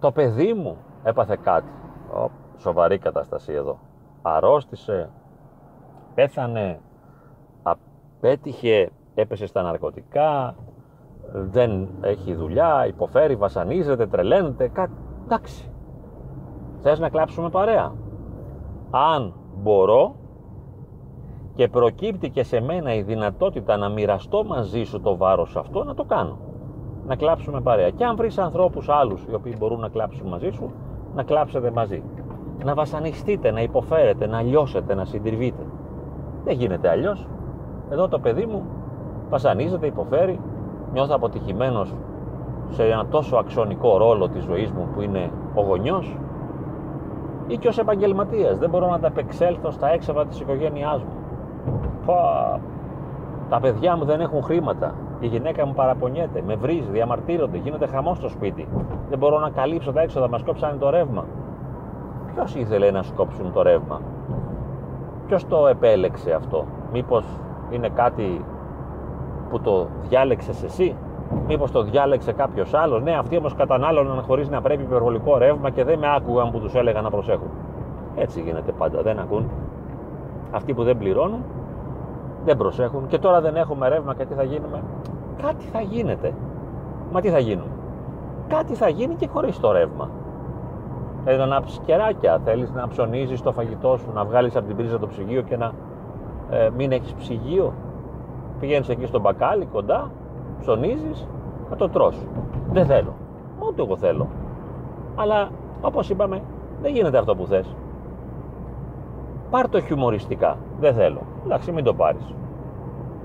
Το 0.00 0.12
παιδί 0.12 0.54
μου 0.54 0.76
έπαθε 1.02 1.36
κάτι. 1.36 1.70
Ο, 2.14 2.30
σοβαρή 2.58 2.98
κατάσταση 2.98 3.52
εδώ. 3.52 3.78
Αρρώστησε, 4.22 5.10
πέθανε, 6.14 6.80
απέτυχε, 7.62 8.90
έπεσε 9.14 9.46
στα 9.46 9.62
ναρκωτικά, 9.62 10.54
δεν 11.32 11.88
έχει 12.00 12.34
δουλειά, 12.34 12.86
υποφέρει, 12.86 13.34
βασανίζεται, 13.36 14.06
τρελαίνεται, 14.06 14.68
κάτι. 14.68 14.92
Εντάξει. 15.24 15.70
Θες 16.80 16.98
να 16.98 17.08
κλάψουμε 17.08 17.50
παρέα. 17.50 17.92
Αν 18.90 19.34
μπορώ, 19.62 20.14
και 21.54 21.68
προκύπτει 21.68 22.30
και 22.30 22.42
σε 22.42 22.60
μένα 22.60 22.94
η 22.94 23.02
δυνατότητα 23.02 23.76
να 23.76 23.88
μοιραστώ 23.88 24.44
μαζί 24.44 24.84
σου 24.84 25.00
το 25.00 25.16
βάρος 25.16 25.56
αυτό, 25.56 25.84
να 25.84 25.94
το 25.94 26.04
κάνω. 26.04 26.38
Να 27.06 27.16
κλάψουμε 27.16 27.60
παρέα. 27.60 27.90
Και 27.90 28.04
αν 28.04 28.16
βρεις 28.16 28.38
ανθρώπους 28.38 28.88
άλλους 28.88 29.24
οι 29.30 29.34
οποίοι 29.34 29.54
μπορούν 29.58 29.80
να 29.80 29.88
κλάψουν 29.88 30.28
μαζί 30.28 30.50
σου, 30.50 30.70
να 31.14 31.22
κλάψετε 31.22 31.70
μαζί. 31.70 32.02
Να 32.64 32.74
βασανιστείτε, 32.74 33.50
να 33.50 33.60
υποφέρετε, 33.60 34.26
να 34.26 34.42
λιώσετε, 34.42 34.94
να 34.94 35.04
συντριβείτε. 35.04 35.62
Δεν 36.44 36.56
γίνεται 36.56 36.88
αλλιώς. 36.88 37.28
Εδώ 37.90 38.08
το 38.08 38.18
παιδί 38.18 38.46
μου 38.46 38.62
βασανίζεται, 39.28 39.86
υποφέρει, 39.86 40.40
νιώθω 40.92 41.14
αποτυχημένος 41.14 41.94
σε 42.68 42.84
ένα 42.84 43.06
τόσο 43.06 43.36
αξονικό 43.36 43.96
ρόλο 43.96 44.28
της 44.28 44.44
ζωής 44.44 44.70
μου 44.70 44.88
που 44.94 45.02
είναι 45.02 45.30
ο 45.54 45.62
γονιός 45.62 46.16
ή 47.46 47.56
και 47.56 47.68
ως 47.68 47.78
επαγγελματίας. 47.78 48.58
Δεν 48.58 48.70
μπορώ 48.70 48.90
να 48.90 48.98
τα 48.98 49.06
επεξέλθω 49.06 49.70
στα 49.70 49.92
έξοδα 49.92 50.26
της 50.26 50.40
οικογένειάς 50.40 51.02
μου 51.02 51.22
τα 53.52 53.60
παιδιά 53.60 53.96
μου 53.96 54.04
δεν 54.04 54.20
έχουν 54.20 54.42
χρήματα. 54.42 54.94
Η 55.20 55.26
γυναίκα 55.26 55.66
μου 55.66 55.72
παραπονιέται, 55.72 56.42
με 56.46 56.54
βρίζει, 56.54 56.90
διαμαρτύρονται, 56.90 57.58
γίνεται 57.58 57.86
χαμός 57.86 58.16
στο 58.16 58.28
σπίτι. 58.28 58.68
Δεν 59.08 59.18
μπορώ 59.18 59.38
να 59.38 59.50
καλύψω 59.50 59.92
τα 59.92 60.00
έξοδα, 60.00 60.28
μας 60.28 60.42
κόψανε 60.42 60.76
το 60.78 60.90
ρεύμα. 60.90 61.24
Ποιος 62.34 62.54
ήθελε 62.54 62.90
να 62.90 63.02
σκόψουν 63.02 63.52
το 63.52 63.62
ρεύμα, 63.62 64.00
Ποιος 65.26 65.46
το 65.46 65.66
επέλεξε 65.66 66.32
αυτό, 66.32 66.64
Μήπως 66.92 67.24
είναι 67.70 67.88
κάτι 67.88 68.44
που 69.52 69.60
το 69.60 69.86
διάλεξες 70.08 70.62
εσύ, 70.62 70.96
Μήπως 71.46 71.70
το 71.70 71.82
διάλεξε 71.82 72.32
κάποιος 72.32 72.74
άλλος. 72.74 73.02
Ναι, 73.02 73.16
αυτοί 73.16 73.36
όμως 73.36 73.54
κατανάλωναν 73.54 74.22
χωρίς 74.22 74.48
να 74.48 74.60
πρέπει 74.60 74.82
υπερβολικό 74.82 75.38
ρεύμα 75.38 75.70
και 75.70 75.84
δεν 75.84 75.98
με 75.98 76.14
άκουγαν 76.16 76.50
που 76.50 76.58
τους 76.58 76.74
έλεγα 76.74 77.00
να 77.00 77.10
προσέχουν. 77.10 77.50
Έτσι 78.16 78.40
γίνεται 78.40 78.72
πάντα, 78.72 79.02
δεν 79.02 79.18
ακούν. 79.18 79.50
Αυτοί 80.50 80.74
που 80.74 80.82
δεν 80.82 80.98
πληρώνουν 80.98 81.44
δεν 82.44 82.56
προσέχουν 82.56 83.06
και 83.06 83.18
τώρα 83.18 83.40
δεν 83.40 83.56
έχουμε 83.56 83.88
ρεύμα 83.88 84.14
και 84.14 84.24
τι 84.24 84.34
θα 84.34 84.42
γίνουμε; 84.42 84.82
Κάτι 85.42 85.64
θα 85.64 85.80
γίνεται. 85.80 86.32
Μα 87.12 87.20
τι 87.20 87.28
θα 87.28 87.38
γίνουμε. 87.38 87.70
Κάτι 88.48 88.74
θα 88.74 88.88
γίνει 88.88 89.14
και 89.14 89.28
χωρίς 89.32 89.60
το 89.60 89.72
ρεύμα. 89.72 90.10
Θέλει 91.24 91.38
να 91.38 91.44
ανάψει 91.44 91.80
κεράκια, 91.80 92.40
θέλεις 92.44 92.70
να 92.70 92.88
ψωνίζεις 92.88 93.42
το 93.42 93.52
φαγητό 93.52 93.96
σου, 93.96 94.10
να 94.14 94.24
βγάλεις 94.24 94.56
από 94.56 94.66
την 94.66 94.76
πρίζα 94.76 94.98
το 94.98 95.06
ψυγείο 95.06 95.42
και 95.42 95.56
να 95.56 95.72
ε, 96.50 96.70
μην 96.76 96.92
έχεις 96.92 97.12
ψυγείο; 97.14 97.72
Πηγαίνεις 98.62 98.88
εκεί 98.88 99.06
στο 99.06 99.20
μπακάλι 99.20 99.64
κοντά, 99.64 100.10
ψωνίζεις, 100.60 101.26
να 101.70 101.76
το 101.76 101.88
τρως. 101.88 102.26
Δεν 102.72 102.86
θέλω. 102.86 103.14
Ούτε 103.58 103.82
εγώ 103.82 103.96
θέλω. 103.96 104.28
Αλλά 105.14 105.48
όπως 105.80 106.10
είπαμε, 106.10 106.42
δεν 106.82 106.92
γίνεται 106.92 107.18
αυτό 107.18 107.36
που 107.36 107.46
θες. 107.46 107.76
Πάρ 109.50 109.68
το 109.68 109.80
χιουμοριστικά. 109.80 110.56
Δεν 110.80 110.94
θέλω. 110.94 111.20
Εντάξει, 111.44 111.72
μην 111.72 111.84
το 111.84 111.94
πάρεις. 111.94 112.34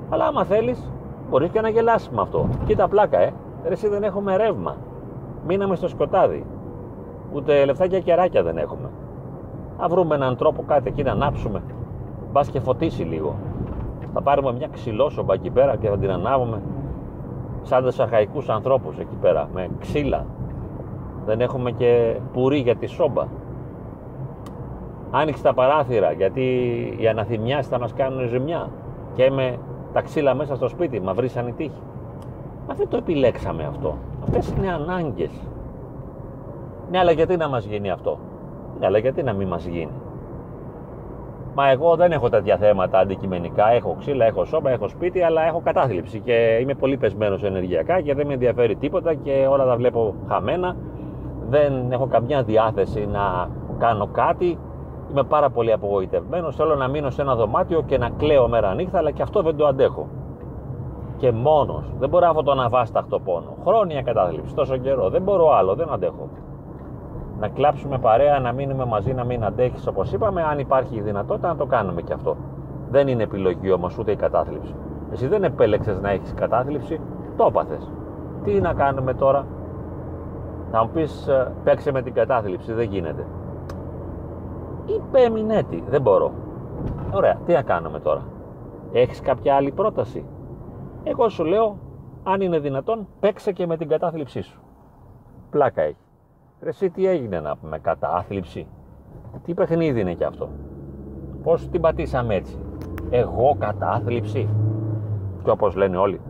Αλλά 0.09 0.25
άμα 0.25 0.43
θέλεις, 0.43 0.91
μπορείς 1.29 1.49
και 1.49 1.61
να 1.61 1.69
γελάσεις 1.69 2.09
με 2.09 2.21
αυτό. 2.21 2.47
Κοίτα 2.65 2.87
πλάκα, 2.87 3.19
ε. 3.19 3.33
Ρε, 3.63 3.73
εσύ 3.73 3.87
δεν 3.87 4.03
έχουμε 4.03 4.37
ρεύμα. 4.37 4.75
Μείναμε 5.47 5.75
στο 5.75 5.87
σκοτάδι. 5.87 6.45
Ούτε 7.33 7.65
λεφτά 7.65 7.87
και 7.87 7.99
κεράκια 7.99 8.43
δεν 8.43 8.57
έχουμε. 8.57 8.89
Α 9.77 9.87
βρούμε 9.89 10.15
έναν 10.15 10.35
τρόπο 10.35 10.63
κάτι 10.67 10.87
εκεί 10.87 11.03
να 11.03 11.11
ανάψουμε. 11.11 11.61
Μπας 12.31 12.49
και 12.49 12.59
φωτίσει 12.59 13.03
λίγο. 13.03 13.35
Θα 14.17 14.23
πάρουμε 14.23 14.53
μια 14.53 14.67
ξυλόσομπα 14.67 15.33
εκεί 15.33 15.49
πέρα 15.49 15.75
και 15.75 15.87
θα 15.87 15.97
την 15.97 16.11
ανάβουμε 16.11 16.61
σαν 17.61 17.83
τους 17.83 17.99
αρχαϊκούς 17.99 18.49
ανθρώπους 18.49 18.97
εκεί 18.97 19.15
πέρα 19.21 19.49
με 19.53 19.69
ξύλα. 19.79 20.25
Δεν 21.25 21.41
έχουμε 21.41 21.71
και 21.71 22.19
πουρί 22.33 22.57
για 22.57 22.75
τη 22.75 22.85
σόμπα 22.85 23.27
άνοιξε 25.11 25.43
τα 25.43 25.53
παράθυρα 25.53 26.11
γιατί 26.11 26.43
οι 26.99 27.07
αναθυμιάσεις 27.07 27.67
θα 27.67 27.79
μας 27.79 27.93
κάνουν 27.93 28.27
ζημιά 28.27 28.69
και 29.13 29.31
με 29.31 29.57
τα 29.93 30.01
ξύλα 30.01 30.33
μέσα 30.33 30.55
στο 30.55 30.67
σπίτι, 30.67 31.01
μα 31.01 31.13
βρίσαν 31.13 31.47
η 31.47 31.51
τύχη. 31.51 31.81
Μα 32.67 32.73
δεν 32.73 32.87
το 32.87 32.97
επιλέξαμε 32.97 33.63
αυτό. 33.63 33.97
Αυτές 34.23 34.53
είναι 34.57 34.71
ανάγκες. 34.71 35.31
Ναι, 36.91 36.99
αλλά 36.99 37.11
γιατί 37.11 37.37
να 37.37 37.47
μας 37.47 37.65
γίνει 37.65 37.89
αυτό; 37.89 38.17
Ναι, 38.79 38.85
αλλά 38.85 38.97
γιατί 38.97 39.23
να 39.23 39.33
μην 39.33 39.47
μας 39.47 39.65
γίνει; 39.65 39.91
Μα 41.59 41.69
εγώ 41.69 41.95
δεν 41.95 42.11
έχω 42.11 42.29
τέτοια 42.29 42.57
θέματα 42.57 42.99
αντικειμενικά. 42.99 43.71
Έχω 43.71 43.95
ξύλα, 43.99 44.25
έχω 44.25 44.45
σώμα, 44.45 44.69
έχω 44.71 44.87
σπίτι, 44.87 45.21
αλλά 45.21 45.41
έχω 45.41 45.61
κατάθλιψη 45.63 46.19
και 46.19 46.57
είμαι 46.61 46.73
πολύ 46.73 46.97
πεσμένος 46.97 47.43
ενεργειακά 47.43 48.01
και 48.01 48.13
δεν 48.13 48.27
με 48.27 48.33
ενδιαφέρει 48.33 48.75
τίποτα 48.75 49.13
και 49.13 49.47
όλα 49.49 49.65
τα 49.65 49.75
βλέπω 49.75 50.15
χαμένα. 50.27 50.75
Δεν 51.49 51.91
έχω 51.91 52.07
καμιά 52.07 52.43
διάθεση 52.43 53.05
να 53.05 53.49
κάνω 53.77 54.07
κάτι. 54.07 54.59
Είμαι 55.11 55.23
πάρα 55.23 55.49
πολύ 55.49 55.71
απογοητευμένος. 55.71 56.55
Θέλω 56.55 56.75
να 56.75 56.87
μείνω 56.87 57.09
σε 57.09 57.21
ένα 57.21 57.35
δωμάτιο 57.35 57.81
και 57.81 57.97
να 57.97 58.09
κλαίω 58.09 58.47
μέρα 58.47 58.73
νύχτα, 58.73 58.97
αλλά 58.97 59.11
και 59.11 59.21
αυτό 59.21 59.41
δεν 59.41 59.55
το 59.55 59.65
αντέχω. 59.65 60.07
Και 61.17 61.31
μόνος. 61.31 61.93
Δεν 61.99 62.09
μπορώ 62.09 62.27
αυτό 62.27 62.43
το 62.43 62.51
αναβάσταχτο 62.51 63.19
πόνο. 63.19 63.55
Χρόνια 63.65 64.01
κατάθλιψη, 64.01 64.55
τόσο 64.55 64.77
καιρό. 64.77 65.09
Δεν 65.09 65.21
μπορώ 65.21 65.55
άλλο, 65.55 65.75
δεν 65.75 65.89
αντέχω 65.91 66.29
να 67.39 67.47
κλάψουμε 67.47 67.97
παρέα, 67.97 68.39
να 68.39 68.51
μείνουμε 68.51 68.85
μαζί, 68.85 69.13
να 69.13 69.23
μην 69.23 69.43
αντέχεις 69.43 69.87
όπως 69.87 70.13
είπαμε. 70.13 70.43
Αν 70.43 70.59
υπάρχει 70.59 70.95
η 70.95 71.01
δυνατότητα 71.01 71.47
να 71.47 71.55
το 71.55 71.65
κάνουμε 71.65 72.01
και 72.01 72.13
αυτό. 72.13 72.35
Δεν 72.89 73.07
είναι 73.07 73.23
επιλογή 73.23 73.71
όμως 73.71 73.97
ούτε 73.97 74.11
η 74.11 74.15
κατάθλιψη. 74.15 74.75
Εσύ 75.11 75.27
δεν 75.27 75.43
επέλεξες 75.43 76.01
να 76.01 76.09
έχεις 76.09 76.33
κατάθλιψη, 76.33 76.99
το 77.37 77.45
έπαθες. 77.45 77.91
Τι 78.43 78.61
να 78.61 78.73
κάνουμε 78.73 79.13
τώρα, 79.13 79.45
θα 80.71 80.83
μου 80.83 80.89
πεις 80.93 81.27
ε, 81.27 81.53
παίξε 81.63 81.91
με 81.91 82.01
την 82.01 82.13
κατάθλιψη, 82.13 82.73
δεν 82.73 82.85
γίνεται. 82.85 83.25
Είπε 84.85 85.19
εμεινέτη, 85.19 85.83
δεν 85.89 86.01
μπορώ. 86.01 86.31
Ωραία, 87.13 87.39
τι 87.45 87.53
να 87.53 87.61
κάνουμε 87.61 87.99
τώρα; 87.99 88.21
Έχεις 88.91 89.21
κάποια 89.21 89.55
άλλη 89.55 89.71
πρόταση; 89.71 90.25
Εγώ 91.03 91.29
σου 91.29 91.43
λέω, 91.43 91.77
αν 92.23 92.41
είναι 92.41 92.59
δυνατόν, 92.59 93.07
παίξε 93.19 93.51
και 93.51 93.67
με 93.67 93.77
την 93.77 93.87
κατάθλιψή 93.87 94.41
σου. 94.41 94.61
Πλάκα 95.49 95.81
έχει. 95.81 96.06
Ρε 96.61 96.69
εσύ 96.69 96.89
τι 96.89 97.07
έγινε 97.07 97.39
να 97.39 97.57
πούμε, 97.57 97.79
κατάθλιψη; 97.79 98.67
Τι 99.43 99.53
παιχνίδι 99.53 100.01
είναι 100.01 100.13
κι 100.13 100.23
αυτό; 100.23 100.49
Πώς 101.43 101.69
την 101.69 101.81
πατήσαμε 101.81 102.35
έτσι; 102.35 102.59
Εγώ 103.09 103.55
κατάθλιψη; 103.59 104.49
Και 105.43 105.49
όπως 105.49 105.75
λένε 105.75 105.97
όλοι. 105.97 106.21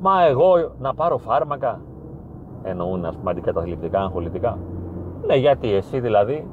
Μα 0.00 0.24
εγώ 0.24 0.72
να 0.78 0.94
πάρω 0.94 1.18
φάρμακα. 1.18 1.80
Εννοούν 2.62 3.04
ας 3.04 3.16
πούμε 3.16 3.30
αντικαταθλιπτικά, 3.30 4.00
αγχολητικά. 4.00 4.58
Ναι 5.26 5.34
γιατί 5.34 5.72
εσύ 5.72 6.00
δηλαδή 6.00 6.46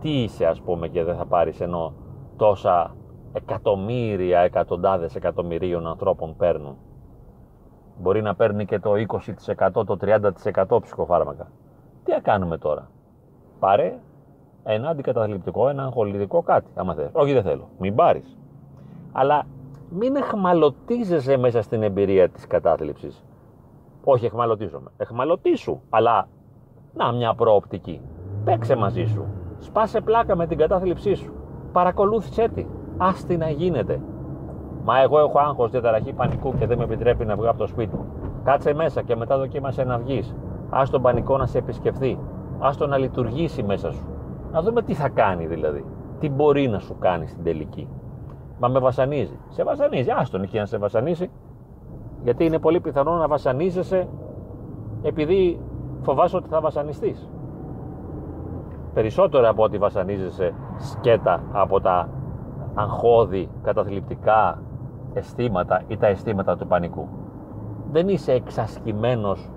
τι 0.00 0.22
είσαι 0.22 0.46
ας 0.46 0.60
πούμε 0.60 0.88
και 0.88 1.04
δεν 1.04 1.16
θα 1.16 1.26
πάρεις 1.26 1.60
ενώ 1.60 1.92
τόσα 2.36 2.96
εκατομμύρια, 3.32 4.40
εκατοντάδες 4.40 5.14
εκατομμυρίων 5.14 5.86
ανθρώπων 5.86 6.36
παίρνουν; 6.36 6.76
Μπορεί 7.98 8.22
να 8.22 8.34
παίρνει 8.34 8.64
και 8.64 8.78
το 8.78 8.92
20%, 8.94 9.84
το 9.86 9.96
30% 10.00 10.80
ψυχοφάρμακα. 10.82 11.50
Τι 12.06 12.12
θα 12.12 12.20
κάνουμε 12.20 12.58
τώρα; 12.58 12.90
Πάρε 13.58 13.98
ένα 14.64 14.88
αντικαταθλιπτικό, 14.88 15.68
ένα 15.68 15.82
αγχολητικό 15.82 16.42
κάτι, 16.42 16.70
άμα 16.74 16.94
θες. 16.94 17.10
Όχι 17.12 17.32
δεν 17.32 17.42
θέλω, 17.42 17.68
μην 17.78 17.94
πάρεις. 17.94 18.36
Αλλά 19.12 19.46
μην 19.90 20.16
εχμαλωτίζεσαι 20.16 21.36
μέσα 21.36 21.62
στην 21.62 21.82
εμπειρία 21.82 22.28
της 22.28 22.46
κατάθλιψης. 22.46 23.24
Όχι 24.04 24.24
εχμαλωτίζομαι. 24.24 24.90
Εχμαλωτήσου, 24.96 25.80
αλλά 25.90 26.28
να 26.94 27.12
μια 27.12 27.34
προοπτική. 27.34 28.00
Παίξε 28.44 28.76
μαζί 28.76 29.04
σου. 29.04 29.24
Σπάσε 29.58 30.00
πλάκα 30.00 30.36
με 30.36 30.46
την 30.46 30.58
κατάθλιψή 30.58 31.14
σου. 31.14 31.32
Παρακολούθησέ 31.72 32.48
τη. 32.48 32.66
Άστη 32.96 33.36
να 33.36 33.50
γίνεται. 33.50 34.00
Μα 34.84 35.00
εγώ 35.00 35.18
έχω 35.18 35.38
άγχος, 35.38 35.70
διαταραχή 35.70 36.12
πανικού 36.12 36.54
και 36.58 36.66
δεν 36.66 36.78
με 36.78 36.84
επιτρέπει 36.84 37.24
να 37.24 37.36
βγω 37.36 37.48
από 37.48 37.58
το 37.58 37.66
σπίτι. 37.66 37.98
Κάτσε 38.44 38.74
μέσα 38.74 39.02
και 39.02 39.16
μετά 39.16 39.38
δοκίμασε 39.38 39.84
να 39.84 39.98
βγεις. 39.98 40.34
Ας 40.70 40.90
τον 40.90 41.02
πανικό 41.02 41.36
να 41.36 41.46
σε 41.46 41.58
επισκεφθεί. 41.58 42.18
Ας 42.58 42.76
τον 42.76 42.88
να 42.88 42.96
λειτουργήσει 42.96 43.62
μέσα 43.62 43.92
σου. 43.92 44.06
Να 44.52 44.62
δούμε 44.62 44.82
τι 44.82 44.94
θα 44.94 45.08
κάνει 45.08 45.46
δηλαδή. 45.46 45.84
Τι 46.18 46.28
μπορεί 46.28 46.68
να 46.68 46.78
σου 46.78 46.96
κάνει 46.98 47.26
στην 47.26 47.44
τελική. 47.44 47.88
Μα 48.58 48.68
με 48.68 48.78
βασανίζει. 48.78 49.38
Σε 49.48 49.64
βασανίζει. 49.64 50.10
Άστον 50.10 50.42
εκεί 50.42 50.58
να 50.58 50.66
σε 50.66 50.78
βασανίσει. 50.78 51.30
Γιατί 52.22 52.44
είναι 52.44 52.58
πολύ 52.58 52.80
πιθανό 52.80 53.16
να 53.16 53.28
βασανίζεσαι 53.28 54.08
επειδή 55.02 55.60
φοβάσαι 56.02 56.36
ότι 56.36 56.48
θα 56.48 56.60
βασανιστείς. 56.60 57.28
Περισσότερο 58.94 59.48
από 59.48 59.62
ότι 59.62 59.78
βασανίζεσαι 59.78 60.54
σκέτα 60.78 61.42
από 61.52 61.80
τα 61.80 62.08
αγχώδη 62.74 63.48
καταθλιπτικά 63.62 64.62
αισθήματα 65.12 65.82
ή 65.88 65.96
τα 65.96 66.06
αισθήματα 66.06 66.56
του 66.56 66.66
πανικού. 66.66 67.08
Δεν 67.90 68.08
είσαι 68.08 68.32
εξασκημένος 68.32 69.50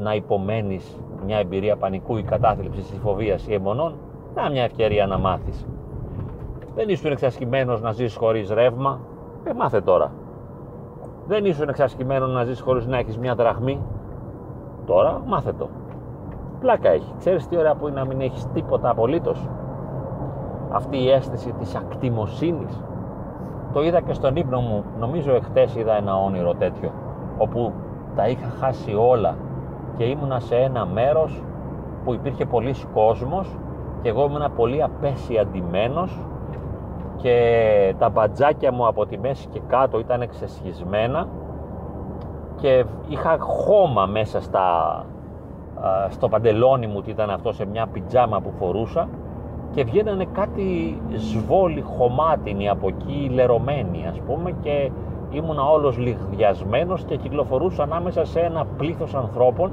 να 0.00 0.14
υπομένεις 0.14 1.00
μια 1.24 1.38
εμπειρία 1.38 1.76
πανικού 1.76 2.16
ή 2.16 2.22
κατάθλιψης 2.22 2.92
ή 2.92 2.98
φοβίας 2.98 3.46
ή 3.46 3.54
αιμονών, 3.54 3.94
να 4.34 4.50
μια 4.50 4.62
ευκαιρία 4.62 5.06
να 5.06 5.18
μάθεις. 5.18 5.66
Δεν 6.74 6.88
ήσουν 6.88 7.10
εξασκημένος 7.10 7.80
να 7.80 7.92
ζεις 7.92 8.16
χωρίς 8.16 8.50
ρεύμα, 8.50 9.00
ε, 9.44 9.52
μάθε 9.52 9.80
τώρα. 9.80 10.12
Δεν 11.26 11.44
ήσουν 11.44 11.68
εξασκημένος 11.68 12.32
να 12.32 12.44
ζεις 12.44 12.60
χωρίς 12.60 12.86
να 12.86 12.98
έχεις 12.98 13.18
μια 13.18 13.34
δραχμή, 13.34 13.80
τώρα 14.86 15.22
μάθε 15.26 15.52
το. 15.52 15.68
Πλάκα 16.60 16.88
έχει. 16.88 17.14
Ξέρεις 17.18 17.48
τι 17.48 17.56
ωραία 17.56 17.74
που 17.74 17.88
είναι 17.88 18.00
να 18.00 18.06
μην 18.06 18.20
έχεις 18.20 18.46
τίποτα 18.52 18.90
απολύτως. 18.90 19.48
Αυτή 20.72 21.02
η 21.02 21.10
αίσθηση 21.10 21.52
της 21.52 21.74
ακτιμοσύνης. 21.74 22.82
Το 23.72 23.82
είδα 23.82 24.00
και 24.00 24.12
στον 24.12 24.36
ύπνο 24.36 24.60
μου, 24.60 24.84
νομίζω 24.98 25.34
εχθές 25.34 25.74
είδα 25.74 25.96
ένα 25.96 26.16
όνειρο 26.16 26.54
τέτοιο, 26.54 26.90
όπου 27.38 27.72
τα 28.14 28.28
είχα 28.28 28.48
χάσει 28.48 28.94
όλα 28.94 29.36
και 30.00 30.06
ήμουνα 30.06 30.40
σε 30.40 30.56
ένα 30.56 30.86
μέρος 30.86 31.42
που 32.04 32.14
υπήρχε 32.14 32.44
πολλοί 32.46 32.74
κόσμος 32.94 33.48
και 34.02 34.08
εγώ 34.08 34.24
ήμουνα 34.24 34.50
πολύ 34.50 34.82
απέσια 34.82 35.40
αντιμένος 35.40 36.18
και 37.16 37.94
τα 37.98 38.08
μπατζάκια 38.08 38.72
μου 38.72 38.86
από 38.86 39.06
τη 39.06 39.18
μέση 39.18 39.48
και 39.48 39.60
κάτω 39.68 39.98
ήταν 39.98 40.22
εξεσχισμένα 40.22 41.28
και 42.56 42.84
είχα 43.08 43.36
χώμα 43.40 44.06
μέσα 44.06 44.40
στα, 44.40 45.04
στο 46.08 46.28
παντελόνι 46.28 46.86
μου 46.86 46.94
ότι 46.96 47.10
ήταν 47.10 47.30
αυτό 47.30 47.52
σε 47.52 47.66
μια 47.66 47.86
πιτζάμα 47.86 48.40
που 48.40 48.52
φορούσα 48.58 49.08
και 49.70 49.84
βγαίνανε 49.84 50.26
κάτι 50.32 51.00
σβόλοι 51.14 51.80
χωμάτινοι 51.80 52.68
από 52.68 52.88
εκεί 52.88 53.30
λερωμένοι 53.32 54.06
ας 54.08 54.20
πούμε 54.26 54.54
και 54.60 54.90
ήμουνα 55.30 55.62
όλος 55.62 55.98
λιγδιασμένος 55.98 57.04
και 57.04 57.16
κυκλοφορούσα 57.16 57.82
ανάμεσα 57.82 58.24
σε 58.24 58.40
ένα 58.40 58.66
πλήθος 58.76 59.14
ανθρώπων 59.14 59.72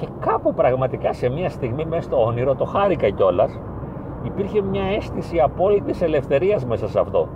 και 0.00 0.08
κάπου 0.20 0.54
πραγματικά 0.54 1.12
σε 1.12 1.28
μια 1.28 1.48
στιγμή 1.48 1.84
μέσα 1.84 2.02
στο 2.02 2.24
όνειρο 2.24 2.54
το 2.54 2.64
χάρηκα 2.64 3.10
κιόλας. 3.10 3.60
Υπήρχε 4.22 4.62
μια 4.62 4.84
αίσθηση 4.84 5.40
απόλυτης 5.40 6.02
ελευθερίας 6.02 6.64
μέσα 6.64 6.88
σε 6.88 7.00
αυτό. 7.00 7.28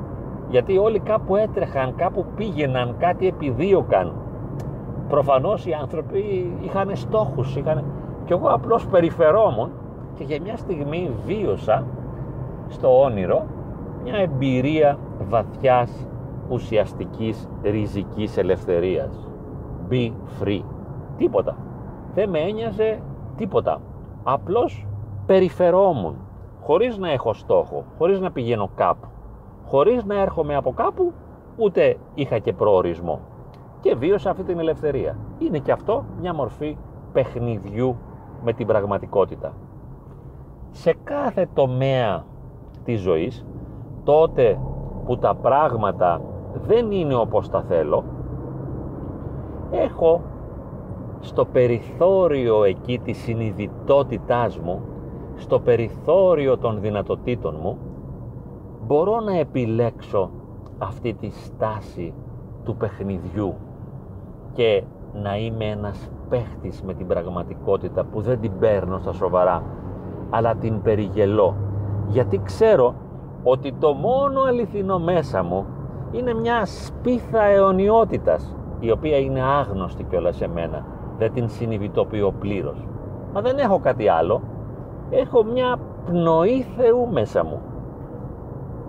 Γιατί 0.49 0.79
όλοι 0.79 0.99
κάπου 0.99 1.37
έτρεχαν, 1.37 1.95
κάπου 1.95 2.25
πήγαιναν, 2.37 2.95
κάτι 2.99 3.27
επιδίωκαν. 3.27 4.13
Προφανώς 5.09 5.67
οι 5.67 5.73
άνθρωποι 5.73 6.53
είχαν 6.61 6.91
στόχους, 6.97 7.57
είχαν... 7.57 7.85
και 8.25 8.33
εγώ 8.33 8.49
απλώς 8.49 8.87
περιφερόμουν 8.87 9.71
και 10.15 10.25
για 10.25 10.41
μια 10.43 10.57
στιγμή 10.57 11.11
βίωσα 11.27 11.85
στο 12.69 13.03
όνειρο 13.03 13.45
μια 14.03 14.17
εμπειρία 14.17 14.99
βαθιάς 15.29 16.09
ουσιαστικής 16.49 17.49
ριζικής 17.63 18.37
ελευθερίας. 18.37 19.29
Be 19.91 20.11
free. 20.41 20.63
Τίποτα 21.17 21.64
δεν 22.15 22.31
με 22.31 22.39
ένοιαζε 22.39 23.01
τίποτα. 23.37 23.81
Απλώς 24.23 24.87
περιφερόμουν, 25.27 26.17
χωρίς 26.63 26.99
να 26.99 27.11
έχω 27.11 27.33
στόχο, 27.33 27.85
χωρίς 27.99 28.21
να 28.21 28.31
πηγαίνω 28.31 28.71
κάπου, 28.75 29.09
χωρίς 29.65 30.05
να 30.05 30.21
έρχομαι 30.21 30.57
από 30.57 30.73
κάπου, 30.73 31.13
ούτε 31.57 31.97
είχα 32.15 32.39
και 32.39 32.53
προορισμό. 32.53 33.21
Και 33.81 33.95
βίωσα 33.95 34.31
αυτή 34.31 34.43
την 34.43 34.59
ελευθερία. 34.59 35.19
Είναι 35.39 35.59
και 35.59 35.73
αυτό 35.73 36.05
μια 36.21 36.35
μορφή 36.35 36.77
παιχνιδιού 37.13 37.97
με 38.45 38.53
την 38.53 38.67
πραγματικότητα. 38.67 39.53
Σε 40.71 40.95
κάθε 41.05 41.49
τομέα 41.55 42.25
της 42.85 43.01
ζωής, 43.01 43.47
τότε 44.05 44.59
που 45.05 45.19
τα 45.19 45.35
πράγματα 45.35 46.21
δεν 46.67 46.91
είναι 46.91 47.15
όπως 47.15 47.49
τα 47.49 47.63
θέλω, 47.63 48.05
έχω 49.71 50.21
στο 51.25 51.45
περιθώριο 51.45 52.65
εκεί 52.65 52.99
της 52.99 53.19
συνειδητότητάς 53.19 54.59
μου, 54.59 54.83
στο 55.37 55.61
περιθώριο 55.61 56.59
των 56.59 56.81
δυνατοτήτων 56.81 57.59
μου, 57.63 57.79
μπορώ 58.87 59.21
να 59.21 59.39
επιλέξω 59.39 60.31
αυτή 60.79 61.15
τη 61.15 61.31
στάση 61.31 62.15
του 62.65 62.77
παιχνιδιού 62.77 63.55
και 64.53 64.83
να 65.23 65.37
είμαι 65.37 65.65
ένας 65.65 66.11
παίχτης 66.29 66.83
με 66.83 66.95
την 66.95 67.07
πραγματικότητα 67.07 68.05
που 68.05 68.21
δεν 68.21 68.41
την 68.41 68.53
παίρνω 68.59 68.99
στα 68.99 69.13
σοβαρά 69.13 69.63
αλλά 70.31 70.55
την 70.55 70.83
περιγελώ 70.83 71.55
γιατί 72.09 72.41
ξέρω 72.45 72.95
ότι 73.43 73.73
το 73.73 73.93
μόνο 73.93 74.41
αληθινό 74.41 74.99
μέσα 74.99 75.43
μου 75.43 75.67
είναι 76.13 76.35
μια 76.35 76.67
σπίθα 76.67 77.43
αιωνιότητας 77.43 78.57
η 78.81 78.91
οποία 78.91 79.19
είναι 79.19 79.43
άγνωστη 79.43 80.05
κιόλας 80.05 80.37
σε 80.37 80.49
μένα. 80.49 80.87
Δεν 81.19 81.33
την 81.33 81.49
συνειδητοποιώ 81.49 82.33
πλήρως. 82.33 82.87
Μα 83.33 83.41
δεν 83.41 83.59
έχω 83.59 83.79
κάτι 83.79 84.09
άλλο. 84.09 84.43
Έχω 85.11 85.45
μια 85.45 85.79
πνοή 86.07 86.67
Θεού 86.77 87.09
μέσα 87.13 87.45
μου 87.45 87.61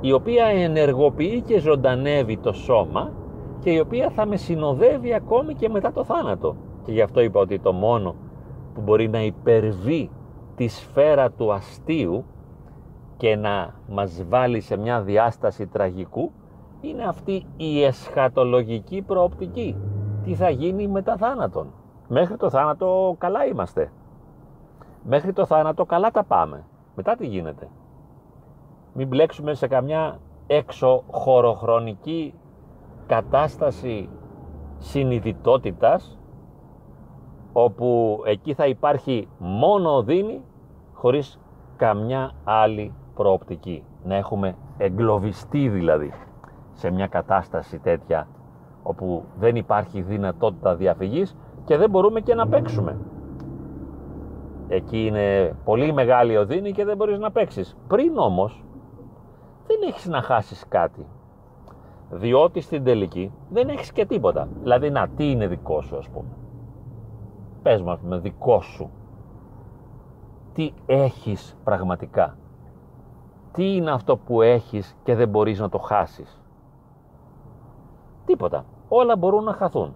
η 0.06 0.12
οποία 0.12 0.46
ενεργοποιεί 0.46 1.42
και 1.42 1.60
ζωντανεύει 1.60 2.38
το 2.38 2.54
σώμα 2.54 3.12
και 3.60 3.72
η 3.72 3.80
οποία 3.80 4.10
θα 4.10 4.26
με 4.26 4.36
συνοδεύει 4.36 5.14
ακόμη 5.14 5.54
και 5.54 5.70
μετά 5.70 5.92
το 5.92 6.04
θάνατο. 6.04 6.56
Και 6.84 6.92
γι' 6.92 7.02
αυτό 7.02 7.22
είπα 7.22 7.40
ότι 7.40 7.60
το 7.60 7.74
μόνο 7.74 8.16
που 8.74 8.82
μπορεί 8.82 9.10
να 9.10 9.22
υπερβεί 9.22 10.10
τη 10.56 10.68
σφαίρα 10.68 11.32
του 11.32 11.54
αστείου 11.54 12.26
και 13.18 13.36
να 13.36 13.74
μας 13.90 14.26
βάλει 14.30 14.60
σε 14.60 14.78
μια 14.78 15.02
διάσταση 15.02 15.68
τραγικού 15.68 16.32
είναι 16.82 17.04
αυτή 17.04 17.46
η 17.58 17.84
εσχατολογική 17.84 19.02
προοπτική. 19.02 19.76
Τι 20.24 20.34
θα 20.34 20.50
γίνει 20.50 20.88
μετά 20.88 21.18
θάνατον. 21.18 21.68
Μέχρι 22.08 22.38
το 22.38 22.50
θάνατο 22.50 23.16
καλά 23.18 23.46
είμαστε. 23.46 23.92
Μέχρι 25.04 25.34
το 25.34 25.46
θάνατο 25.46 25.86
καλά 25.86 26.12
τα 26.12 26.24
πάμε. 26.24 26.64
Μετά 26.96 27.16
τι 27.16 27.28
γίνεται. 27.28 27.68
Μην 28.94 29.08
μπλέξουμε 29.08 29.54
σε 29.54 29.68
καμιά 29.68 30.20
έξω 30.48 31.04
χωροχρονική 31.12 32.34
κατάσταση 33.08 34.10
συνειδητότητας 34.78 36.18
όπου 37.54 38.20
εκεί 38.26 38.54
θα 38.54 38.68
υπάρχει 38.68 39.28
μόνο 39.38 39.96
οδύνη 39.96 40.42
χωρίς 40.94 41.40
καμιά 41.76 42.32
άλλη 42.44 42.94
προοπτική. 43.16 43.84
Να 44.04 44.16
έχουμε 44.16 44.56
εγκλωβιστεί 44.78 45.70
δηλαδή 45.70 46.14
σε 46.74 46.92
μια 46.92 47.08
κατάσταση 47.08 47.80
τέτοια 47.80 48.28
όπου 48.84 49.24
δεν 49.40 49.56
υπάρχει 49.56 50.02
δυνατότητα 50.02 50.76
διαφυγής 50.76 51.36
και 51.66 51.78
δεν 51.78 51.90
μπορούμε 51.90 52.20
και 52.22 52.36
να 52.36 52.48
παίξουμε. 52.48 52.98
Εκεί 54.68 55.06
είναι 55.06 55.56
πολύ 55.64 55.94
μεγάλη 55.94 56.38
οδύνη 56.38 56.72
και 56.72 56.86
δεν 56.86 56.98
μπορείς 56.98 57.20
να 57.20 57.32
παίξεις. 57.32 57.78
Πριν 57.88 58.18
όμως 58.18 58.64
δεν 59.68 59.78
έχεις 59.88 60.06
να 60.08 60.22
χάσεις 60.22 60.68
κάτι. 60.68 61.06
Διότι 62.10 62.62
στην 62.62 62.84
τελική 62.84 63.32
δεν 63.50 63.70
έχεις 63.70 63.92
και 63.92 64.06
τίποτα. 64.06 64.48
Δηλαδή 64.62 64.90
να 64.90 65.08
τι 65.08 65.32
είναι 65.32 65.48
δικό 65.48 65.82
σου 65.82 65.98
ας 65.98 66.10
πούμε. 66.10 66.30
Πες 67.62 67.82
μας 67.82 68.02
με 68.02 68.18
δικό 68.18 68.62
σου. 68.62 68.90
Τι 70.54 70.74
έχεις 70.86 71.58
πραγματικά; 71.64 72.38
Τι 73.52 73.76
είναι 73.76 73.92
αυτό 73.92 74.18
που 74.18 74.42
έχεις 74.42 74.98
και 75.04 75.16
δεν 75.16 75.30
μπορείς 75.30 75.60
να 75.60 75.70
το 75.70 75.78
χάσεις; 75.78 76.42
Τίποτα. 78.26 78.66
Όλα 78.90 79.16
μπορούν 79.18 79.44
να 79.44 79.54
χαθούν. 79.54 79.94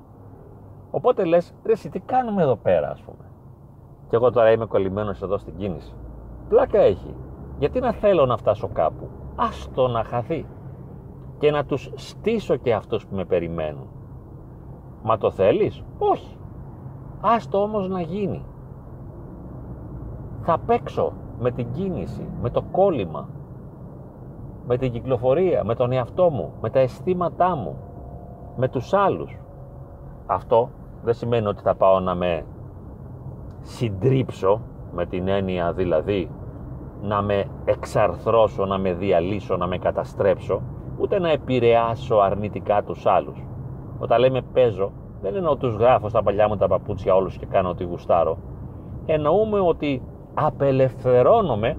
Οπότε 0.92 1.26
λες, 1.26 1.54
ρε 1.66 1.72
εσύ 1.72 1.90
τι 1.90 2.00
κάνουμε 2.00 2.42
εδώ 2.42 2.56
πέρα 2.56 2.90
ας 2.90 3.02
πούμε. 3.02 3.26
Και 4.10 4.16
εγώ 4.16 4.32
τώρα 4.32 4.52
είμαι 4.52 4.66
κολλημένος 4.66 5.22
εδώ 5.22 5.38
στην 5.38 5.56
κίνηση. 5.58 5.94
Πλάκα 6.50 6.80
έχει. 6.80 7.16
Γιατί 7.58 7.80
να 7.80 7.92
θέλω 7.92 8.26
να 8.26 8.38
φτάσω 8.38 8.70
κάπου; 8.74 9.08
Άστο 9.36 9.88
να 9.88 10.04
χαθεί. 10.04 10.46
Και 11.38 11.52
να 11.52 11.66
τους 11.66 11.92
στήσω 11.96 12.56
και 12.56 12.74
αυτούς 12.74 13.08
που 13.08 13.16
με 13.16 13.26
περιμένουν. 13.26 13.88
Μα 15.04 15.18
το 15.18 15.32
θέλεις; 15.32 15.84
Όχι. 15.98 16.38
Άστο 17.22 17.62
όμως 17.62 17.90
να 17.90 18.02
γίνει. 18.02 18.46
Θα 20.42 20.58
παίξω 20.60 21.14
με 21.40 21.52
την 21.52 21.72
κίνηση, 21.72 22.30
με 22.42 22.50
το 22.50 22.62
κόλλημα, 22.72 23.30
με 24.68 24.78
την 24.78 24.92
κυκλοφορία, 24.92 25.64
με 25.64 25.76
τον 25.76 25.92
εαυτό 25.92 26.30
μου, 26.30 26.54
με 26.62 26.70
τα 26.70 26.80
αισθήματά 26.80 27.56
μου, 27.56 27.78
με 28.56 28.68
τους 28.68 28.94
άλλους. 28.94 29.40
Αυτό 30.26 30.70
δεν 31.04 31.14
σημαίνει 31.14 31.48
ότι 31.48 31.62
θα 31.62 31.76
πάω 31.76 32.00
να 32.00 32.16
με 32.16 32.46
συντρίψω 33.62 34.62
με 34.92 35.06
την 35.06 35.28
έννοια 35.28 35.74
δηλαδή 35.74 36.30
να 37.02 37.22
με 37.22 37.46
εξαρθρώσω, 37.66 38.66
να 38.66 38.78
με 38.78 38.94
διαλύσω, 38.94 39.58
να 39.58 39.68
με 39.68 39.78
καταστρέψω 39.78 40.62
ούτε 40.98 41.20
να 41.20 41.30
επηρεάσω 41.30 42.16
αρνητικά 42.16 42.84
τους 42.84 43.06
άλλους. 43.06 43.46
Όταν 44.00 44.20
λέμε 44.20 44.42
παίζω 44.54 44.92
δεν 45.22 45.36
εννοώ 45.36 45.56
τους 45.56 45.76
γράφω 45.76 46.10
στα 46.10 46.24
παλιά 46.24 46.48
μου 46.48 46.56
τα 46.58 46.68
παπούτσια 46.68 47.16
όλους 47.16 47.38
και 47.38 47.46
κάνω 47.46 47.70
ό,τι 47.70 47.84
γουστάρω. 47.84 48.38
Εννοούμε 49.06 49.60
ότι 49.60 50.02
απελευθερώνομαι 50.34 51.78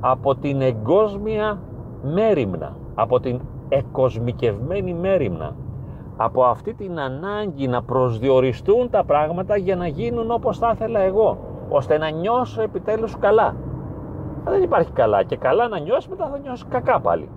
από 0.00 0.34
την 0.34 0.60
εγκόσμια 0.60 1.60
μέρημνα, 2.02 2.76
από 2.94 3.20
την 3.20 3.40
εκοσμικευμένη 3.68 4.94
μέρημνα, 4.94 5.56
από 6.22 6.44
αυτή 6.44 6.74
την 6.74 7.00
ανάγκη 7.00 7.68
να 7.68 7.82
προσδιοριστούν 7.82 8.90
τα 8.90 9.04
πράγματα 9.04 9.56
για 9.56 9.76
να 9.76 9.86
γίνουν 9.86 10.30
όπως 10.30 10.58
θα 10.58 10.70
ήθελα 10.74 11.00
εγώ, 11.00 11.38
ώστε 11.68 11.98
να 11.98 12.10
νιώσω 12.10 12.62
επιτέλους 12.62 13.18
καλά. 13.18 13.54
δεν 14.44 14.62
υπάρχει 14.62 14.92
καλά 14.92 15.22
και 15.22 15.36
καλά 15.36 15.68
να 15.68 15.78
νιώσεις 15.78 16.08
μετά 16.08 16.28
θα 16.32 16.38
νιώσεις 16.38 16.66
κακά 16.68 17.00
πάλι. 17.00 17.28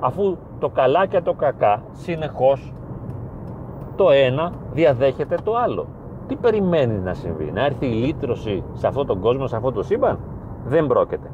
Αφού 0.00 0.36
το 0.58 0.68
καλά 0.68 1.06
και 1.06 1.20
το 1.20 1.32
κακά 1.32 1.82
συνεχώς 1.92 2.72
το 3.96 4.10
ένα 4.10 4.52
διαδέχεται 4.72 5.36
το 5.44 5.56
άλλο. 5.56 5.86
Τι 6.26 6.36
περιμένεις 6.36 7.02
να 7.02 7.14
συμβεί, 7.14 7.50
να 7.52 7.64
έρθει 7.64 7.86
η 7.86 7.94
λύτρωση 7.94 8.62
σε 8.72 8.86
αυτόν 8.86 9.06
τον 9.06 9.20
κόσμο, 9.20 9.46
σε 9.46 9.56
αυτό 9.56 9.72
το 9.72 9.82
σύμπαν; 9.82 10.18
Δεν 10.64 10.86
πρόκειται. 10.86 11.30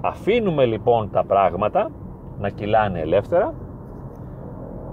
Αφήνουμε 0.00 0.64
λοιπόν 0.64 1.10
τα 1.10 1.24
πράγματα 1.24 1.90
να 2.38 2.48
κυλάνε 2.48 3.00
ελεύθερα. 3.00 3.54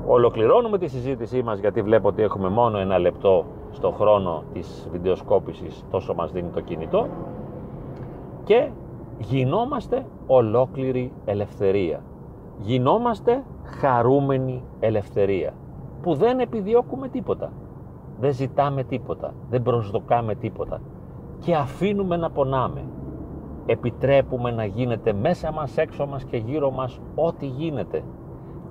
Ολοκληρώνουμε 0.08 0.78
τη 0.78 0.88
συζήτησή 0.88 1.44
μας 1.44 1.60
γιατί 1.60 1.82
βλέπω 1.82 2.08
ότι 2.08 2.22
έχουμε 2.22 2.50
μόνο 2.50 2.78
ένα 2.78 2.98
λεπτό 2.98 3.46
στο 3.72 3.92
χρόνο 3.92 4.44
της 4.54 4.88
βιντεοσκόπησης 4.92 5.86
τόσο 5.92 6.14
μας 6.14 6.32
δίνει 6.32 6.50
το 6.50 6.62
κινητό 6.62 7.08
και 8.44 8.70
γινόμαστε 9.18 10.06
ολόκληρη 10.28 11.12
ελευθερία. 11.26 12.02
Γινόμαστε 12.60 13.44
χαρούμενη 13.64 14.64
ελευθερία 14.80 15.54
που 16.02 16.14
δεν 16.14 16.40
επιδιώκουμε 16.40 17.08
τίποτα. 17.08 17.52
Δεν 18.20 18.34
ζητάμε 18.34 18.84
τίποτα, 18.84 19.34
δεν 19.50 19.62
προσδοκάμε 19.62 20.36
τίποτα 20.36 20.82
και 21.40 21.56
αφήνουμε 21.56 22.18
να 22.18 22.32
πονάμε. 22.32 22.84
Επιτρέπουμε 23.66 24.52
να 24.52 24.66
γίνεται 24.66 25.14
μέσα 25.14 25.52
μας, 25.52 25.78
έξω 25.78 26.06
μας 26.06 26.24
και 26.24 26.38
γύρω 26.38 26.72
μας 26.72 27.00
ό,τι 27.16 27.46
γίνεται 27.46 28.04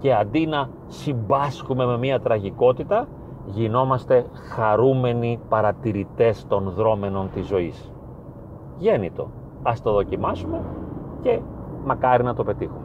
και 0.04 0.14
αντί 0.14 0.46
να 0.46 0.68
συμπάσχουμε 0.86 1.86
με 1.86 1.98
μια 1.98 2.20
τραγικότητα 2.20 3.08
γινόμαστε 3.46 4.26
χαρούμενοι 4.32 5.40
παρατηρητές 5.48 6.46
των 6.48 6.70
δρόμενων 6.70 7.30
της 7.34 7.46
ζωής. 7.46 7.92
Γέννητο. 8.78 9.30
Ας 9.62 9.82
το 9.82 9.92
δοκιμάσουμε 9.92 10.60
και 11.22 11.40
μακάρι 11.84 12.22
να 12.22 12.34
το 12.34 12.44
πετύχουμε. 12.44 12.84